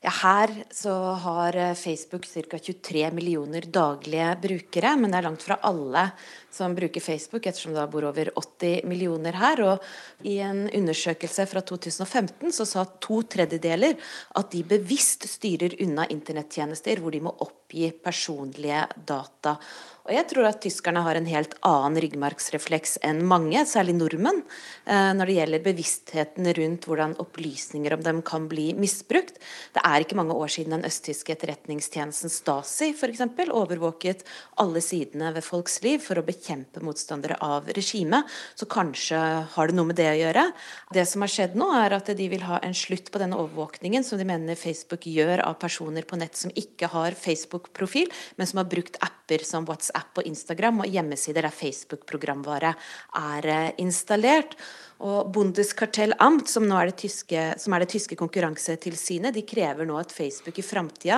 [0.04, 0.93] Ja, her så
[1.24, 2.58] har Facebook ca.
[2.60, 6.10] 23 millioner daglige brukere, men det er langt fra alle
[6.51, 9.62] som bruker Facebook, ettersom det bor over 80 millioner her.
[9.64, 13.95] Og i en undersøkelse fra 2015 så sa to tredjedeler
[14.36, 19.56] at de bevisst styrer unna internettjenester hvor de må oppgi personlige data.
[20.04, 24.41] Og jeg tror at tyskerne har en helt annen ryggmargsrefleks enn mange, særlig nordmenn,
[24.84, 29.39] eh, når det gjelder bevisstheten rundt hvordan opplysninger om dem kan bli misbrukt.
[29.72, 33.24] Det er ikke mange år siden den østtyske etterretningstjenesten Stasi f.eks.
[33.47, 34.26] overvåket
[34.60, 38.28] alle sidene ved folks liv for å bekjempe motstandere av regimet.
[38.60, 39.22] Så kanskje
[39.56, 40.45] har det noe med det å gjøre.
[40.91, 44.04] Det som har skjedd nå, er at de vil ha en slutt på denne overvåkningen
[44.04, 48.60] som de mener Facebook gjør av personer på nett som ikke har Facebook-profil, men som
[48.60, 52.74] har brukt apper som WhatsApp og Instagram og hjemmesider der Facebook-programvare
[53.20, 54.58] er eh, installert.
[55.04, 60.14] Og Bundeskartellamt, som, nå er det tyske, er det tyske konkurransetilsynet, de krever nå at
[60.16, 61.18] Facebook i framtida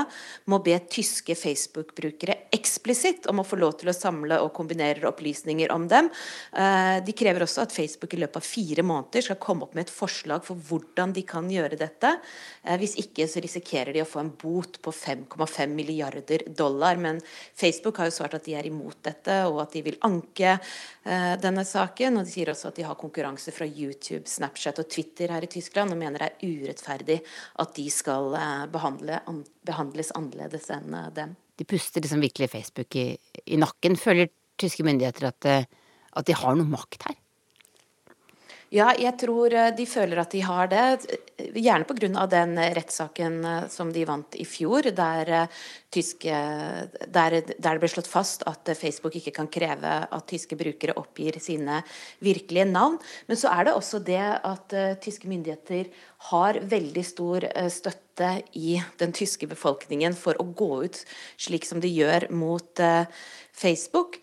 [0.49, 5.69] må be tyske Facebook-brukere eksplisitt om å få lov til å samle og kombinere opplysninger
[5.75, 6.09] om dem.
[6.57, 9.85] Eh, de krever også at Facebook i løpet av fire måneder skal komme opp med
[9.85, 12.15] et forslag for hvordan de kan gjøre dette.
[12.63, 16.97] Eh, hvis ikke så risikerer de å få en bot på 5,5 milliarder dollar.
[16.97, 17.21] Men
[17.53, 20.57] Facebook har jo svart at de er imot dette, og at de vil anke
[21.05, 22.17] denne saken.
[22.17, 25.49] Og de sier også at de har konkurranse fra YouTube, Snapchat og Twitter her i
[25.51, 27.19] Tyskland og mener det er urettferdig
[27.61, 29.19] at de skal eh, behandle,
[29.67, 31.35] behandles annerledes enn eh, dem.
[31.55, 33.07] De puster liksom virkelig Facebook i,
[33.45, 33.97] i nakken.
[33.99, 35.69] Føler tyske myndigheter at, eh,
[36.15, 37.19] at de har noe makt her?
[38.75, 41.15] Ja, jeg tror de føler at de har det.
[41.55, 42.25] Gjerne pga.
[42.27, 43.37] den rettssaken
[43.71, 45.47] som de vant i fjor, der
[45.95, 46.39] tyske,
[47.07, 51.39] der, der, det ble slått fast at Facebook ikke kan kreve at tyske brukere oppgir
[51.39, 51.83] sine
[52.19, 52.99] virkelige navn.
[53.29, 55.87] Men så er det også det at tyske myndigheter
[56.33, 60.99] har veldig stor støtte i den tyske befolkningen for å gå ut
[61.39, 62.83] slik som de gjør mot
[63.55, 64.17] Facebook.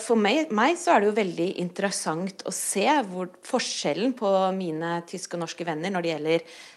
[0.00, 4.94] For meg, meg, så er det jo veldig interessant å se hvor forskjellen på mine
[5.08, 6.71] tyske og norske venner når det gjelder Eh,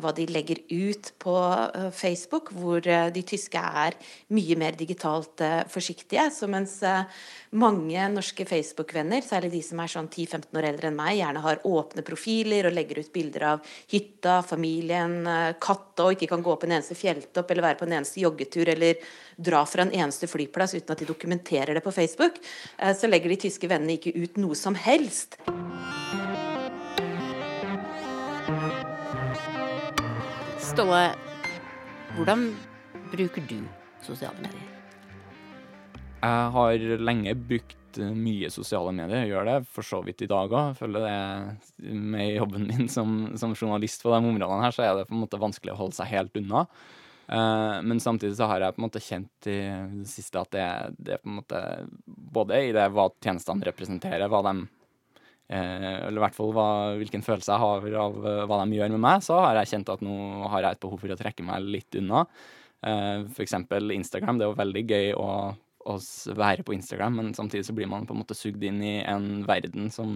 [0.00, 1.34] hva de legger ut på
[1.74, 3.96] eh, Facebook, hvor eh, de tyske er
[4.32, 6.24] mye mer digitalt forsiktige.
[6.32, 6.78] Så mens
[7.56, 11.64] mange norske Facebook-venner, særlig de som er sånn 10-15 år eldre enn meg, gjerne har
[11.68, 15.18] åpne profiler og legger ut bilder av hytta, familien,
[15.60, 18.70] katta og ikke kan gå på en eneste fjelltopp eller være på en eneste joggetur
[18.72, 19.00] eller
[19.36, 22.38] dra fra en eneste flyplass uten at de dokumenterer det på Facebook,
[22.76, 25.40] så legger de tyske vennene ikke ut noe som helst.
[30.80, 31.10] Ståle,
[32.16, 32.46] hvordan
[33.10, 33.58] bruker du
[34.00, 34.68] sosiale medier?
[36.22, 39.26] Jeg har lenge brukt mye sosiale medier.
[39.26, 40.78] Jeg gjør det for så vidt i dag òg.
[40.78, 45.04] Følger det med jobben min som, som, journalist på de områdene her, så er det
[45.10, 46.64] på en måte vanskelig å holde seg helt unna.
[47.28, 49.60] Uh, men samtidig så har jeg på en måte kjent i
[50.00, 50.66] det siste at det,
[50.96, 51.60] det på en måte
[52.08, 54.79] Både i det hva tjenestene representerer, hva de Eh,
[55.50, 56.68] eller i hvert fall hva,
[57.00, 59.90] hvilken følelse jeg har av eh, hva de gjør med meg, så har jeg kjent
[59.90, 60.14] at nå
[60.52, 62.26] har jeg et behov for å trekke meg litt unna.
[62.80, 64.38] Uh, for eksempel Instagram.
[64.38, 65.32] Det er jo veldig gøy å,
[65.90, 65.96] å
[66.38, 69.42] være på Instagram, men samtidig så blir man på en måte sugd inn i en
[69.48, 70.14] verden som,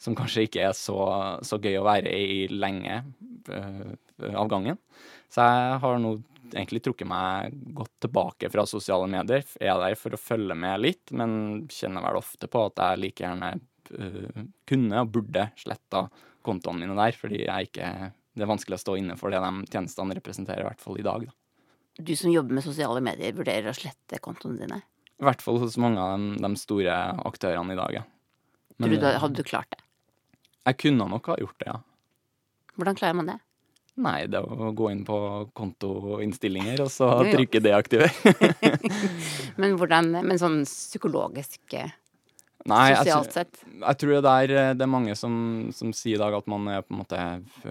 [0.00, 0.96] som kanskje ikke er så,
[1.44, 3.02] så, gøy å være i lenge
[3.50, 4.80] av gangen.
[5.28, 6.16] Så jeg har nå
[6.54, 9.44] egentlig trukket meg godt tilbake fra sosiale medier.
[9.58, 13.02] Jeg er der for å følge med litt, men kjenner vel ofte på at jeg
[13.02, 13.56] like gjerne
[14.68, 16.06] kunne og burde sletta
[16.46, 17.90] kontoene mine der, fordi jeg ikke
[18.36, 21.06] det er vanskelig å stå inne for det de tjenestene representerer, i hvert fall i
[21.06, 21.24] dag.
[21.24, 22.02] Da.
[22.04, 24.82] Du som jobber med sosiale medier, vurderer å slette kontoene dine?
[25.16, 28.04] I hvert fall hos mange av de, de store aktørene i dag, ja.
[28.76, 29.80] Men, du, hadde du klart det?
[30.68, 31.80] Jeg kunne nok ha gjort det, ja.
[32.76, 33.38] Hvordan klarer man det?
[34.04, 35.16] Nei, det er å gå inn på
[35.56, 38.12] kontoinnstillinger og så trykke deaktiver.
[39.60, 41.96] men hvordan Men sånn psykologisk eh,
[42.66, 43.60] Nei, sosialt sett?
[43.62, 45.34] Jeg, jeg tror det er, det er mange som,
[45.76, 47.20] som, sier i dag at man er på en måte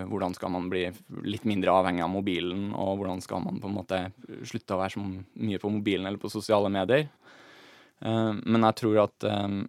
[0.07, 0.85] Hvordan skal man bli
[1.27, 4.01] litt mindre avhengig av mobilen, og hvordan skal man på en måte
[4.47, 7.09] slutte å være så mye på mobilen eller på sosiale medier?
[8.03, 9.63] Uh, men jeg tror at um,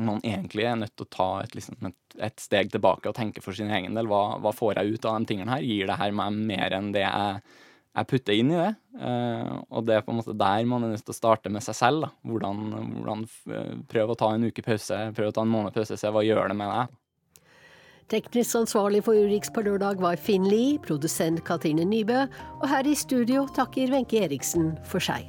[0.00, 3.42] man egentlig er nødt til å ta et, liksom, et, et, steg tilbake og tenke
[3.44, 4.08] for sin egen del.
[4.10, 5.64] Hva, hva, får jeg ut av de tingene her?
[5.66, 7.58] Gir det her meg mer enn det jeg,
[7.96, 8.70] jeg putter inn i det?
[8.98, 11.64] Uh, og det er på en måte der man er nødt til å starte med
[11.64, 12.06] seg selv.
[12.06, 12.10] Da.
[12.30, 12.64] Hvordan,
[12.98, 16.12] hvordan uh, Prøv å ta en uke pause, prøv å ta en måned pause, se
[16.14, 16.98] hva gjør det med deg.
[18.08, 22.22] Teknisk ansvarlig for Urix på lørdag var Finn Lie, produsent Katrine Nybø,
[22.62, 25.28] og her i studio takker Wenche Eriksen for seg.